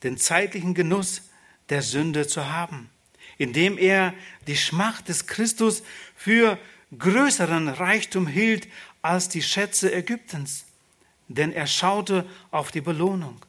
den 0.03 0.17
zeitlichen 0.17 0.73
Genuss 0.73 1.23
der 1.69 1.81
Sünde 1.81 2.27
zu 2.27 2.51
haben, 2.51 2.89
indem 3.37 3.77
er 3.77 4.13
die 4.47 4.57
Schmacht 4.57 5.09
des 5.09 5.27
Christus 5.27 5.83
für 6.15 6.57
größeren 6.97 7.67
Reichtum 7.67 8.27
hielt 8.27 8.67
als 9.01 9.29
die 9.29 9.41
Schätze 9.41 9.93
Ägyptens, 9.93 10.65
denn 11.27 11.51
er 11.51 11.67
schaute 11.67 12.25
auf 12.51 12.71
die 12.71 12.81
Belohnung. 12.81 13.43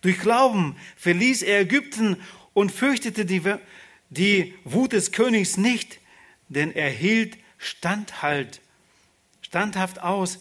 Durch 0.00 0.18
Glauben 0.18 0.76
verließ 0.96 1.42
er 1.42 1.60
Ägypten 1.60 2.16
und 2.54 2.72
fürchtete 2.72 3.24
die, 3.24 3.42
die 4.10 4.54
Wut 4.64 4.92
des 4.92 5.12
Königs 5.12 5.56
nicht, 5.56 5.98
denn 6.48 6.72
er 6.72 6.90
hielt 6.90 7.36
Standhalt, 7.58 8.60
standhaft 9.48 10.00
aus, 10.02 10.40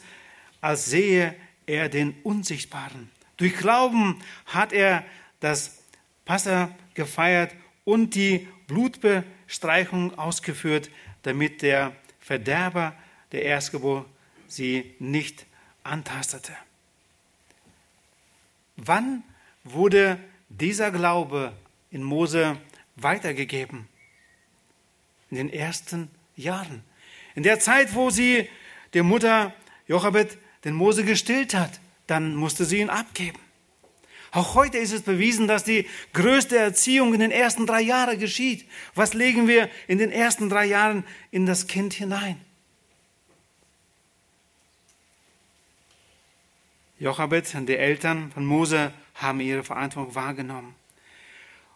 als 0.61 0.85
sehe 0.85 1.35
er 1.65 1.89
den 1.89 2.15
Unsichtbaren. 2.23 3.09
Durch 3.37 3.55
Glauben 3.55 4.21
hat 4.45 4.73
er 4.73 5.05
das 5.39 5.83
Passa 6.25 6.75
gefeiert 6.93 7.55
und 7.85 8.15
die 8.15 8.47
Blutbestreichung 8.67 10.17
ausgeführt, 10.17 10.89
damit 11.23 11.61
der 11.61 11.95
Verderber 12.19 12.93
der 13.31 13.43
Erstgeburt 13.43 14.05
sie 14.47 14.95
nicht 14.99 15.45
antastete. 15.83 16.53
Wann 18.75 19.23
wurde 19.63 20.19
dieser 20.49 20.91
Glaube 20.91 21.53
in 21.91 22.03
Mose 22.03 22.57
weitergegeben? 22.95 23.87
In 25.29 25.37
den 25.37 25.49
ersten 25.49 26.09
Jahren. 26.35 26.83
In 27.35 27.43
der 27.43 27.59
Zeit, 27.59 27.93
wo 27.93 28.09
sie 28.09 28.49
der 28.97 29.03
Mutter 29.03 29.53
Jochebed 29.85 30.39
den 30.65 30.73
Mose 30.73 31.03
gestillt 31.03 31.53
hat, 31.53 31.79
dann 32.07 32.35
musste 32.35 32.65
sie 32.65 32.79
ihn 32.79 32.89
abgeben. 32.89 33.37
Auch 34.31 34.55
heute 34.55 34.79
ist 34.79 34.91
es 34.91 35.03
bewiesen, 35.03 35.47
dass 35.47 35.63
die 35.63 35.85
größte 36.13 36.57
Erziehung 36.57 37.13
in 37.13 37.19
den 37.19 37.29
ersten 37.29 37.67
drei 37.67 37.81
Jahren 37.81 38.17
geschieht. 38.17 38.67
Was 38.95 39.13
legen 39.13 39.47
wir 39.47 39.69
in 39.87 39.99
den 39.99 40.11
ersten 40.11 40.49
drei 40.49 40.65
Jahren 40.65 41.03
in 41.29 41.45
das 41.45 41.67
Kind 41.67 41.93
hinein? 41.93 42.41
Jochebed 46.97 47.53
und 47.53 47.69
die 47.69 47.77
Eltern 47.77 48.31
von 48.31 48.47
Mose 48.47 48.91
haben 49.13 49.41
ihre 49.41 49.63
Verantwortung 49.63 50.15
wahrgenommen. 50.15 50.73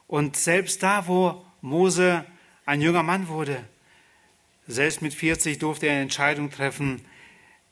Und 0.08 0.38
selbst 0.38 0.82
da, 0.82 1.08
wo 1.08 1.46
Mose 1.62 2.26
ein 2.66 2.82
junger 2.82 3.04
Mann 3.04 3.28
wurde, 3.28 3.64
selbst 4.68 5.04
mit 5.04 5.14
40 5.14 5.60
durfte 5.60 5.86
er 5.86 5.94
eine 5.94 6.02
Entscheidung 6.02 6.50
treffen, 6.50 7.06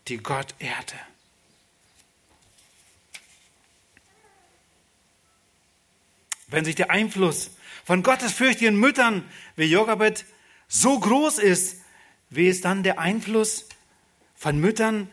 die 0.09 0.17
Gott 0.17 0.55
ehrte. 0.59 0.95
Wenn 6.47 6.65
sich 6.65 6.75
der 6.75 6.89
Einfluss 6.89 7.51
von 7.85 8.01
gottesfürchtigen 8.01 8.79
Müttern 8.79 9.29
wie 9.55 9.65
Jochebed 9.65 10.25
so 10.67 10.99
groß 10.99 11.37
ist, 11.37 11.81
wie 12.29 12.47
ist 12.47 12.65
dann 12.65 12.83
der 12.83 12.99
Einfluss 12.99 13.67
von 14.35 14.59
Müttern, 14.59 15.11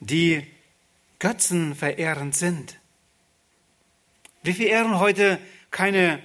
die 0.00 0.46
Götzen 1.18 1.74
verehrend 1.74 2.34
sind? 2.34 2.78
Wir 4.42 4.54
verehren 4.54 4.98
heute 4.98 5.38
keine 5.70 6.22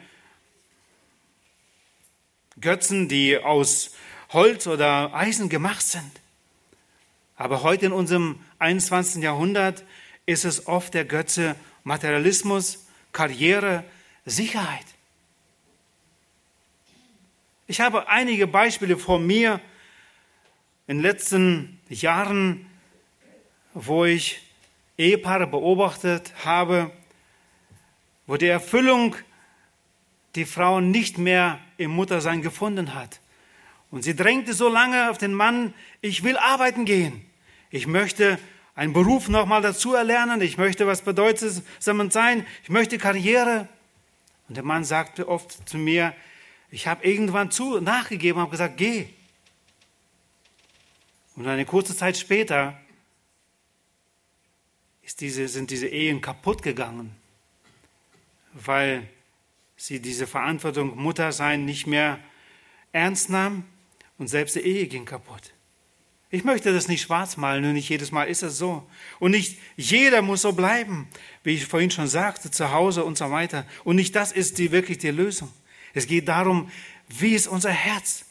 Götzen, 2.60 3.10
die 3.10 3.38
aus 3.38 3.91
Holz 4.29 4.65
oder 4.65 5.13
Eisen 5.13 5.49
gemacht 5.49 5.86
sind. 5.86 6.12
Aber 7.35 7.63
heute 7.63 7.87
in 7.87 7.91
unserem 7.91 8.39
21. 8.59 9.21
Jahrhundert 9.21 9.83
ist 10.25 10.45
es 10.45 10.67
oft 10.67 10.93
der 10.93 11.05
Götze 11.05 11.55
Materialismus, 11.83 12.87
Karriere, 13.11 13.83
Sicherheit. 14.25 14.85
Ich 17.67 17.81
habe 17.81 18.07
einige 18.07 18.47
Beispiele 18.47 18.97
vor 18.97 19.19
mir 19.19 19.59
in 20.87 20.97
den 20.97 21.01
letzten 21.01 21.79
Jahren, 21.89 22.65
wo 23.73 24.05
ich 24.05 24.41
Ehepaare 24.97 25.47
beobachtet 25.47 26.33
habe, 26.45 26.91
wo 28.27 28.37
die 28.37 28.47
Erfüllung 28.47 29.15
die 30.35 30.45
Frau 30.45 30.79
nicht 30.79 31.17
mehr 31.17 31.59
im 31.77 31.91
Muttersein 31.91 32.41
gefunden 32.41 32.93
hat. 32.93 33.19
Und 33.95 34.01
sie 34.01 34.13
drängte 34.13 34.53
so 34.53 34.67
lange 34.67 35.10
auf 35.10 35.17
den 35.17 35.34
Mann, 35.34 35.73
ich 36.01 36.21
will 36.21 36.36
arbeiten 36.36 36.84
gehen. 36.84 37.25
Ich 37.69 37.88
möchte 37.88 38.38
einen 38.75 38.91
Beruf 38.91 39.29
nochmal 39.29 39.62
dazu 39.62 39.93
erlernen. 39.93 40.41
Ich 40.41 40.58
möchte 40.58 40.86
was 40.86 41.01
bedeutet 41.01 41.63
sein. 41.79 42.45
Ich 42.63 42.69
möchte 42.69 42.97
Karriere. 42.97 43.69
Und 44.49 44.58
der 44.58 44.65
Mann 44.65 44.84
sagte 44.84 45.29
oft 45.29 45.69
zu 45.69 45.77
mir, 45.77 46.13
ich 46.71 46.88
habe 46.88 47.05
irgendwann 47.08 47.51
zu, 47.51 47.79
nachgegeben, 47.79 48.41
habe 48.41 48.51
gesagt, 48.51 48.75
geh. 48.75 49.08
Und 51.38 51.47
eine 51.47 51.63
kurze 51.63 51.95
Zeit 51.95 52.17
später 52.17 52.77
diese, 55.21 55.47
sind 55.47 55.71
diese 55.71 55.88
Ehen 55.88 56.19
kaputt 56.19 56.63
gegangen, 56.63 57.15
weil 58.51 59.08
sie 59.77 60.01
diese 60.01 60.27
Verantwortung 60.27 60.97
Muttersein 60.97 61.63
nicht 61.63 61.88
mehr 61.88 62.19
ernst 62.91 63.29
nahm 63.29 63.63
und 64.17 64.28
selbst 64.28 64.56
die 64.56 64.62
Ehe 64.62 64.88
ging 64.88 65.06
kaputt. 65.06 65.54
Ich 66.32 66.43
möchte 66.43 66.73
das 66.73 66.88
nicht 66.88 67.04
schwarz 67.04 67.38
malen, 67.38 67.63
nur 67.63 67.73
nicht 67.73 67.88
jedes 67.88 68.12
Mal 68.12 68.25
ist 68.25 68.43
es 68.43 68.58
so. 68.58 68.86
Und 69.19 69.32
nicht 69.32 69.58
jeder 69.78 70.21
muss 70.21 70.41
so 70.41 70.51
bleiben, 70.54 71.08
wie 71.43 71.54
ich 71.54 71.65
vorhin 71.65 71.91
schon 71.91 72.08
sagte, 72.08 72.51
zu 72.51 72.71
Hause 72.71 73.06
und 73.06 73.17
so 73.17 73.32
weiter. 73.32 73.65
Und 73.84 73.95
nicht 73.95 74.15
das 74.15 74.32
ist 74.32 74.58
die, 74.58 74.71
wirklich 74.71 74.97
die 74.97 75.12
Lösung. 75.12 75.51
Es 75.93 76.08
geht 76.08 76.28
darum, 76.28 76.69
wie 77.08 77.34
ist 77.36 77.47
unser 77.47 77.69
Herz? 77.69 78.25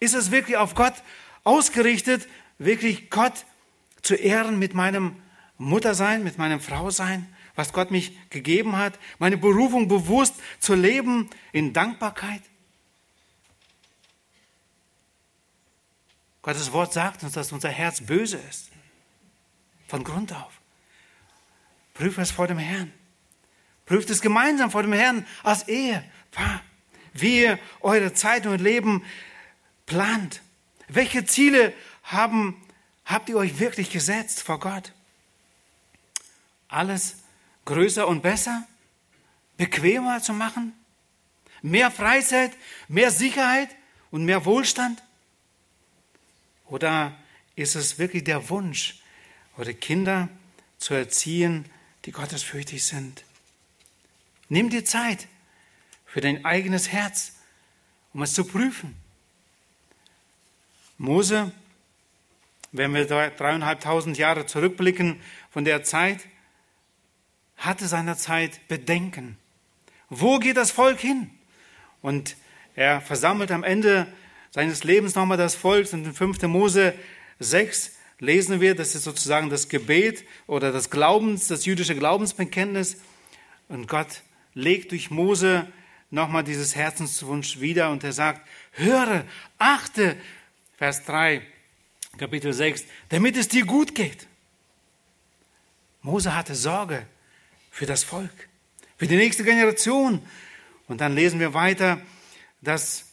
Ist 0.00 0.14
es 0.14 0.30
wirklich 0.30 0.56
auf 0.56 0.74
Gott 0.74 0.94
ausgerichtet, 1.44 2.28
wirklich 2.58 3.10
Gott 3.10 3.44
zu 4.02 4.14
ehren 4.14 4.58
mit 4.58 4.74
meinem 4.74 5.16
Muttersein, 5.58 6.24
mit 6.24 6.38
meinem 6.38 6.60
Frausein, 6.60 7.26
was 7.54 7.72
Gott 7.72 7.90
mich 7.90 8.16
gegeben 8.30 8.76
hat, 8.76 8.98
meine 9.18 9.36
Berufung 9.36 9.88
bewusst 9.88 10.34
zu 10.58 10.74
leben 10.74 11.28
in 11.52 11.72
Dankbarkeit? 11.72 12.42
Gottes 16.42 16.72
Wort 16.72 16.92
sagt 16.92 17.22
uns, 17.22 17.32
dass 17.32 17.52
unser 17.52 17.68
Herz 17.70 18.00
böse 18.00 18.36
ist. 18.36 18.70
Von 19.86 20.04
Grund 20.04 20.32
auf. 20.32 20.52
Prüft 21.94 22.18
es 22.18 22.32
vor 22.32 22.48
dem 22.48 22.58
Herrn. 22.58 22.92
Prüft 23.86 24.10
es 24.10 24.20
gemeinsam 24.20 24.70
vor 24.70 24.82
dem 24.82 24.92
Herrn 24.92 25.26
als 25.42 25.68
Ehepaar. 25.68 26.62
Wie 27.12 27.42
ihr 27.42 27.58
eure 27.80 28.12
Zeit 28.12 28.46
und 28.46 28.60
Leben 28.60 29.04
plant. 29.86 30.42
Welche 30.88 31.24
Ziele 31.26 31.72
haben, 32.02 32.60
habt 33.04 33.28
ihr 33.28 33.36
euch 33.36 33.58
wirklich 33.58 33.90
gesetzt 33.90 34.42
vor 34.42 34.58
Gott? 34.58 34.92
Alles 36.68 37.16
größer 37.66 38.08
und 38.08 38.22
besser? 38.22 38.66
Bequemer 39.58 40.22
zu 40.22 40.32
machen? 40.32 40.72
Mehr 41.60 41.90
Freizeit, 41.90 42.52
mehr 42.88 43.10
Sicherheit 43.10 43.68
und 44.10 44.24
mehr 44.24 44.44
Wohlstand? 44.44 45.02
Oder 46.72 47.14
ist 47.54 47.74
es 47.74 47.98
wirklich 47.98 48.24
der 48.24 48.48
Wunsch, 48.48 49.02
eure 49.58 49.74
Kinder 49.74 50.30
zu 50.78 50.94
erziehen, 50.94 51.66
die 52.06 52.12
gottesfürchtig 52.12 52.82
sind? 52.82 53.24
Nimm 54.48 54.70
dir 54.70 54.82
Zeit 54.82 55.28
für 56.06 56.22
dein 56.22 56.46
eigenes 56.46 56.90
Herz, 56.90 57.34
um 58.14 58.22
es 58.22 58.32
zu 58.32 58.46
prüfen. 58.46 58.96
Mose, 60.96 61.52
wenn 62.70 62.94
wir 62.94 63.04
dreieinhalbtausend 63.04 64.16
Jahre 64.16 64.46
zurückblicken 64.46 65.20
von 65.50 65.66
der 65.66 65.84
Zeit, 65.84 66.20
hatte 67.58 67.86
seinerzeit 67.86 68.66
Bedenken. 68.68 69.36
Wo 70.08 70.38
geht 70.38 70.56
das 70.56 70.70
Volk 70.70 71.00
hin? 71.00 71.30
Und 72.00 72.34
er 72.74 73.02
versammelt 73.02 73.50
am 73.50 73.62
Ende 73.62 74.10
seines 74.52 74.84
Lebens 74.84 75.16
nochmal 75.16 75.38
das 75.38 75.56
Volk. 75.56 75.92
Und 75.92 76.06
in 76.06 76.14
5. 76.14 76.42
Mose 76.42 76.94
6 77.40 77.92
lesen 78.20 78.60
wir, 78.60 78.76
das 78.76 78.94
ist 78.94 79.02
sozusagen 79.02 79.50
das 79.50 79.68
Gebet 79.68 80.24
oder 80.46 80.70
das 80.70 80.90
Glaubens, 80.90 81.48
das 81.48 81.64
jüdische 81.64 81.96
Glaubensbekenntnis. 81.96 82.98
Und 83.68 83.88
Gott 83.88 84.22
legt 84.54 84.92
durch 84.92 85.10
Mose 85.10 85.66
nochmal 86.10 86.44
dieses 86.44 86.76
Herzenswunsch 86.76 87.58
wieder 87.60 87.90
und 87.90 88.04
er 88.04 88.12
sagt, 88.12 88.46
höre, 88.72 89.24
achte, 89.58 90.16
Vers 90.76 91.04
3, 91.04 91.42
Kapitel 92.18 92.52
6, 92.52 92.84
damit 93.08 93.36
es 93.36 93.48
dir 93.48 93.64
gut 93.64 93.94
geht. 93.94 94.26
Mose 96.02 96.34
hatte 96.34 96.54
Sorge 96.54 97.06
für 97.70 97.86
das 97.86 98.04
Volk, 98.04 98.48
für 98.96 99.06
die 99.06 99.16
nächste 99.16 99.44
Generation. 99.44 100.22
Und 100.88 101.00
dann 101.00 101.14
lesen 101.14 101.40
wir 101.40 101.54
weiter, 101.54 102.02
dass 102.60 103.11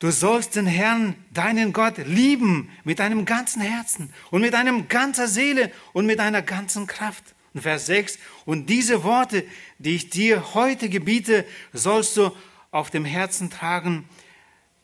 Du 0.00 0.10
sollst 0.10 0.56
den 0.56 0.66
Herrn, 0.66 1.14
deinen 1.30 1.74
Gott, 1.74 1.98
lieben 1.98 2.70
mit 2.84 2.98
deinem 3.00 3.26
ganzen 3.26 3.60
Herzen 3.60 4.12
und 4.30 4.40
mit 4.40 4.54
deinem 4.54 4.88
ganzer 4.88 5.28
Seele 5.28 5.70
und 5.92 6.06
mit 6.06 6.18
deiner 6.18 6.40
ganzen 6.40 6.86
Kraft. 6.86 7.22
Und 7.52 7.60
Vers 7.60 7.84
6, 7.84 8.18
und 8.46 8.70
diese 8.70 9.04
Worte, 9.04 9.44
die 9.78 9.96
ich 9.96 10.08
dir 10.08 10.54
heute 10.54 10.88
gebiete, 10.88 11.44
sollst 11.74 12.16
du 12.16 12.30
auf 12.70 12.88
dem 12.88 13.04
Herzen 13.04 13.50
tragen, 13.50 14.08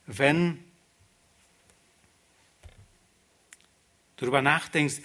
wenn 0.06 0.58
du 4.16 4.26
darüber 4.26 4.42
nachdenkst. 4.42 4.96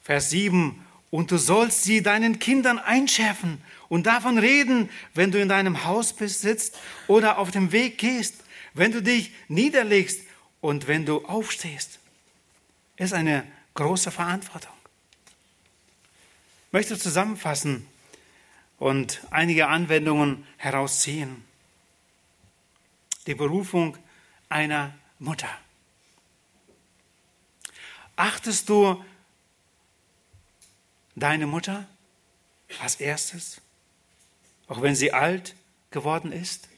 Vers 0.00 0.30
7, 0.30 0.82
und 1.10 1.30
du 1.30 1.36
sollst 1.36 1.82
sie 1.82 2.02
deinen 2.02 2.38
Kindern 2.38 2.78
einschärfen 2.78 3.60
und 3.90 4.06
davon 4.06 4.38
reden, 4.38 4.88
wenn 5.12 5.30
du 5.30 5.38
in 5.38 5.50
deinem 5.50 5.84
Haus 5.84 6.14
bist, 6.14 6.40
sitzt 6.40 6.78
oder 7.06 7.36
auf 7.36 7.50
dem 7.50 7.72
Weg 7.72 7.98
gehst, 7.98 8.45
wenn 8.76 8.92
du 8.92 9.02
dich 9.02 9.32
niederlegst 9.48 10.20
und 10.60 10.86
wenn 10.86 11.06
du 11.06 11.24
aufstehst. 11.24 11.98
Ist 12.96 13.14
eine 13.14 13.46
große 13.74 14.10
Verantwortung. 14.10 14.72
Ich 16.66 16.72
möchte 16.72 16.98
zusammenfassen 16.98 17.86
und 18.78 19.22
einige 19.30 19.68
Anwendungen 19.68 20.46
herausziehen. 20.58 21.44
Die 23.26 23.34
Berufung 23.34 23.96
einer 24.48 24.94
Mutter. 25.18 25.48
Achtest 28.14 28.68
du 28.68 29.02
deine 31.14 31.46
Mutter 31.46 31.86
als 32.80 32.96
erstes, 32.96 33.60
auch 34.68 34.82
wenn 34.82 34.94
sie 34.94 35.12
alt 35.12 35.54
geworden 35.90 36.32
ist? 36.32 36.68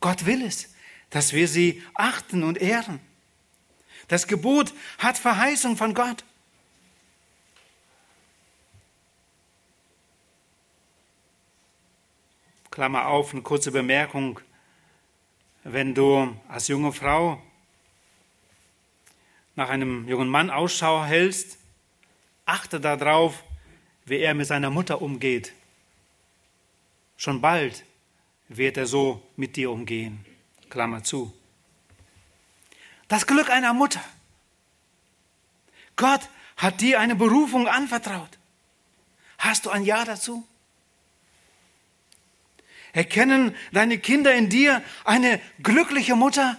Gott 0.00 0.26
will 0.26 0.42
es, 0.42 0.74
dass 1.10 1.32
wir 1.32 1.48
sie 1.48 1.82
achten 1.94 2.42
und 2.42 2.58
ehren. 2.58 3.00
Das 4.08 4.26
Gebot 4.26 4.72
hat 4.98 5.18
Verheißung 5.18 5.76
von 5.76 5.94
Gott. 5.94 6.24
Klammer 12.70 13.08
auf, 13.08 13.32
eine 13.32 13.42
kurze 13.42 13.72
Bemerkung. 13.72 14.40
Wenn 15.64 15.94
du 15.94 16.34
als 16.48 16.68
junge 16.68 16.92
Frau 16.92 17.42
nach 19.56 19.68
einem 19.68 20.06
jungen 20.08 20.28
Mann 20.28 20.48
Ausschau 20.50 21.04
hältst, 21.04 21.58
achte 22.46 22.80
darauf, 22.80 23.42
wie 24.04 24.18
er 24.18 24.32
mit 24.32 24.46
seiner 24.46 24.70
Mutter 24.70 25.02
umgeht. 25.02 25.52
Schon 27.16 27.40
bald 27.40 27.84
wird 28.48 28.76
er 28.76 28.86
so 28.86 29.22
mit 29.36 29.56
dir 29.56 29.70
umgehen. 29.70 30.24
Klammer 30.70 31.04
zu. 31.04 31.32
Das 33.08 33.26
Glück 33.26 33.50
einer 33.50 33.72
Mutter. 33.72 34.02
Gott 35.96 36.28
hat 36.56 36.80
dir 36.80 37.00
eine 37.00 37.14
Berufung 37.16 37.66
anvertraut. 37.68 38.38
Hast 39.38 39.66
du 39.66 39.70
ein 39.70 39.84
Ja 39.84 40.04
dazu? 40.04 40.46
Erkennen 42.92 43.54
deine 43.72 43.98
Kinder 43.98 44.34
in 44.34 44.48
dir 44.48 44.82
eine 45.04 45.40
glückliche 45.62 46.16
Mutter? 46.16 46.56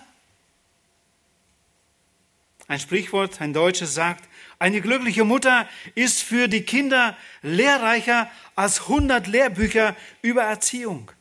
Ein 2.68 2.80
Sprichwort, 2.80 3.42
ein 3.42 3.52
Deutsches 3.52 3.96
sagt, 3.96 4.30
eine 4.60 4.82
glückliche 4.82 5.24
Mutter 5.24 5.68
ist 5.96 6.22
für 6.22 6.48
die 6.48 6.62
Kinder 6.62 7.18
lehrreicher 7.42 8.30
als 8.56 8.82
100 8.82 9.26
Lehrbücher 9.26 9.96
über 10.22 10.44
Erziehung. 10.44 11.12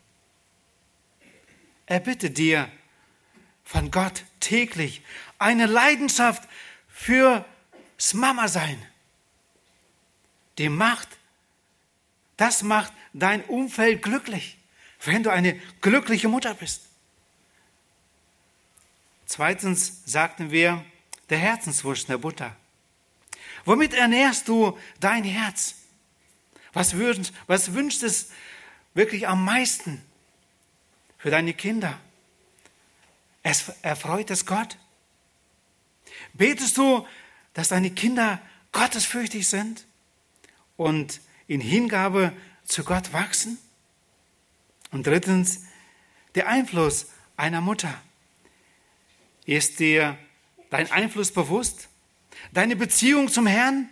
Er 1.89 2.01
bittet 2.01 2.36
dir 2.36 2.70
von 3.64 3.91
Gott 3.91 4.24
täglich 4.41 5.03
eine 5.39 5.64
Leidenschaft 5.64 6.47
fürs 6.89 7.45
Mama 8.12 8.47
sein. 8.49 8.80
Die 10.59 10.68
macht, 10.68 11.09
das 12.36 12.62
macht 12.62 12.93
dein 13.14 13.43
Umfeld 13.45 14.03
glücklich, 14.03 14.59
wenn 15.03 15.22
du 15.22 15.30
eine 15.30 15.59
glückliche 15.80 16.28
Mutter 16.28 16.53
bist. 16.55 16.82
Zweitens 19.24 20.03
sagten 20.05 20.51
wir, 20.51 20.84
der 21.30 21.39
Herzenswunsch 21.39 22.05
der 22.05 22.18
Butter. 22.18 22.55
Womit 23.64 23.95
ernährst 23.95 24.49
du 24.49 24.78
dein 25.01 25.24
Herz? 25.24 25.74
Was, 26.74 26.95
wünschst, 26.95 27.32
was 27.47 27.72
wünscht 27.72 28.03
es 28.03 28.30
wirklich 28.93 29.26
am 29.26 29.43
meisten? 29.43 30.03
Für 31.18 31.30
deine 31.30 31.52
Kinder. 31.52 31.98
Es 33.42 33.68
erfreut 33.82 34.30
es 34.30 34.46
Gott. 34.46 34.78
Betest 36.32 36.78
du, 36.78 37.06
dass 37.54 37.68
deine 37.68 37.90
Kinder 37.90 38.40
gottesfürchtig 38.72 39.46
sind 39.46 39.84
und 40.76 41.20
in 41.48 41.60
Hingabe 41.60 42.32
zu 42.64 42.84
Gott 42.84 43.12
wachsen? 43.12 43.58
Und 44.90 45.06
drittens, 45.06 45.64
der 46.34 46.48
Einfluss 46.48 47.08
einer 47.36 47.60
Mutter. 47.60 47.92
Ist 49.44 49.80
dir 49.80 50.16
dein 50.70 50.90
Einfluss 50.90 51.32
bewusst? 51.32 51.88
Deine 52.52 52.76
Beziehung 52.76 53.28
zum 53.28 53.46
Herrn 53.46 53.88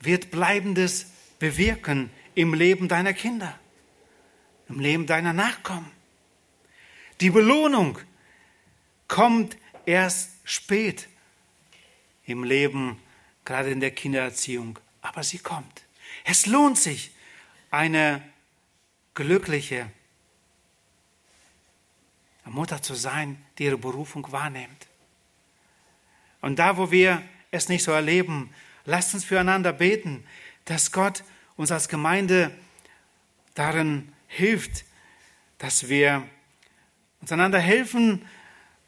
wird 0.00 0.30
Bleibendes 0.30 1.06
bewirken 1.38 2.10
im 2.34 2.54
Leben 2.54 2.88
deiner 2.88 3.12
Kinder 3.12 3.58
im 4.68 4.80
Leben 4.80 5.06
deiner 5.06 5.32
Nachkommen. 5.32 5.90
Die 7.20 7.30
Belohnung 7.30 7.98
kommt 9.08 9.56
erst 9.86 10.32
spät 10.44 11.08
im 12.24 12.44
Leben, 12.44 13.00
gerade 13.44 13.70
in 13.70 13.80
der 13.80 13.92
Kindererziehung, 13.92 14.78
aber 15.00 15.22
sie 15.22 15.38
kommt. 15.38 15.84
Es 16.24 16.46
lohnt 16.46 16.78
sich, 16.78 17.12
eine 17.70 18.22
glückliche 19.14 19.90
Mutter 22.44 22.80
zu 22.80 22.94
sein, 22.94 23.44
die 23.58 23.64
ihre 23.64 23.78
Berufung 23.78 24.30
wahrnimmt. 24.30 24.86
Und 26.40 26.58
da, 26.58 26.76
wo 26.76 26.90
wir 26.90 27.22
es 27.50 27.68
nicht 27.68 27.82
so 27.82 27.92
erleben, 27.92 28.54
lasst 28.84 29.14
uns 29.14 29.24
füreinander 29.24 29.72
beten, 29.72 30.24
dass 30.64 30.92
Gott 30.92 31.24
uns 31.56 31.72
als 31.72 31.88
Gemeinde 31.88 32.56
darin 33.54 34.12
hilft, 34.26 34.84
dass 35.58 35.88
wir 35.88 36.26
uns 37.20 37.32
einander 37.32 37.58
helfen, 37.58 38.26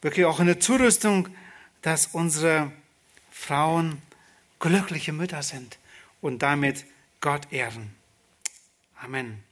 wirklich 0.03 0.27
auch 0.27 0.41
in 0.41 0.47
der 0.47 0.61
Zurüstung, 0.61 1.29
dass 1.83 2.09
unsere 2.09 2.73
Frauen 3.31 4.03
glückliche 4.59 5.13
Mütter 5.13 5.43
sind 5.43 5.79
und 6.21 6.43
damit 6.43 6.85
Gott 7.21 7.53
ehren. 7.53 7.95
Amen. 9.01 9.43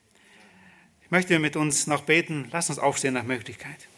Ich 1.02 1.10
möchte 1.10 1.38
mit 1.38 1.56
uns 1.56 1.86
noch 1.86 2.02
beten. 2.02 2.48
Lass 2.50 2.68
uns 2.68 2.78
aufstehen 2.78 3.14
nach 3.14 3.22
Möglichkeit. 3.22 3.88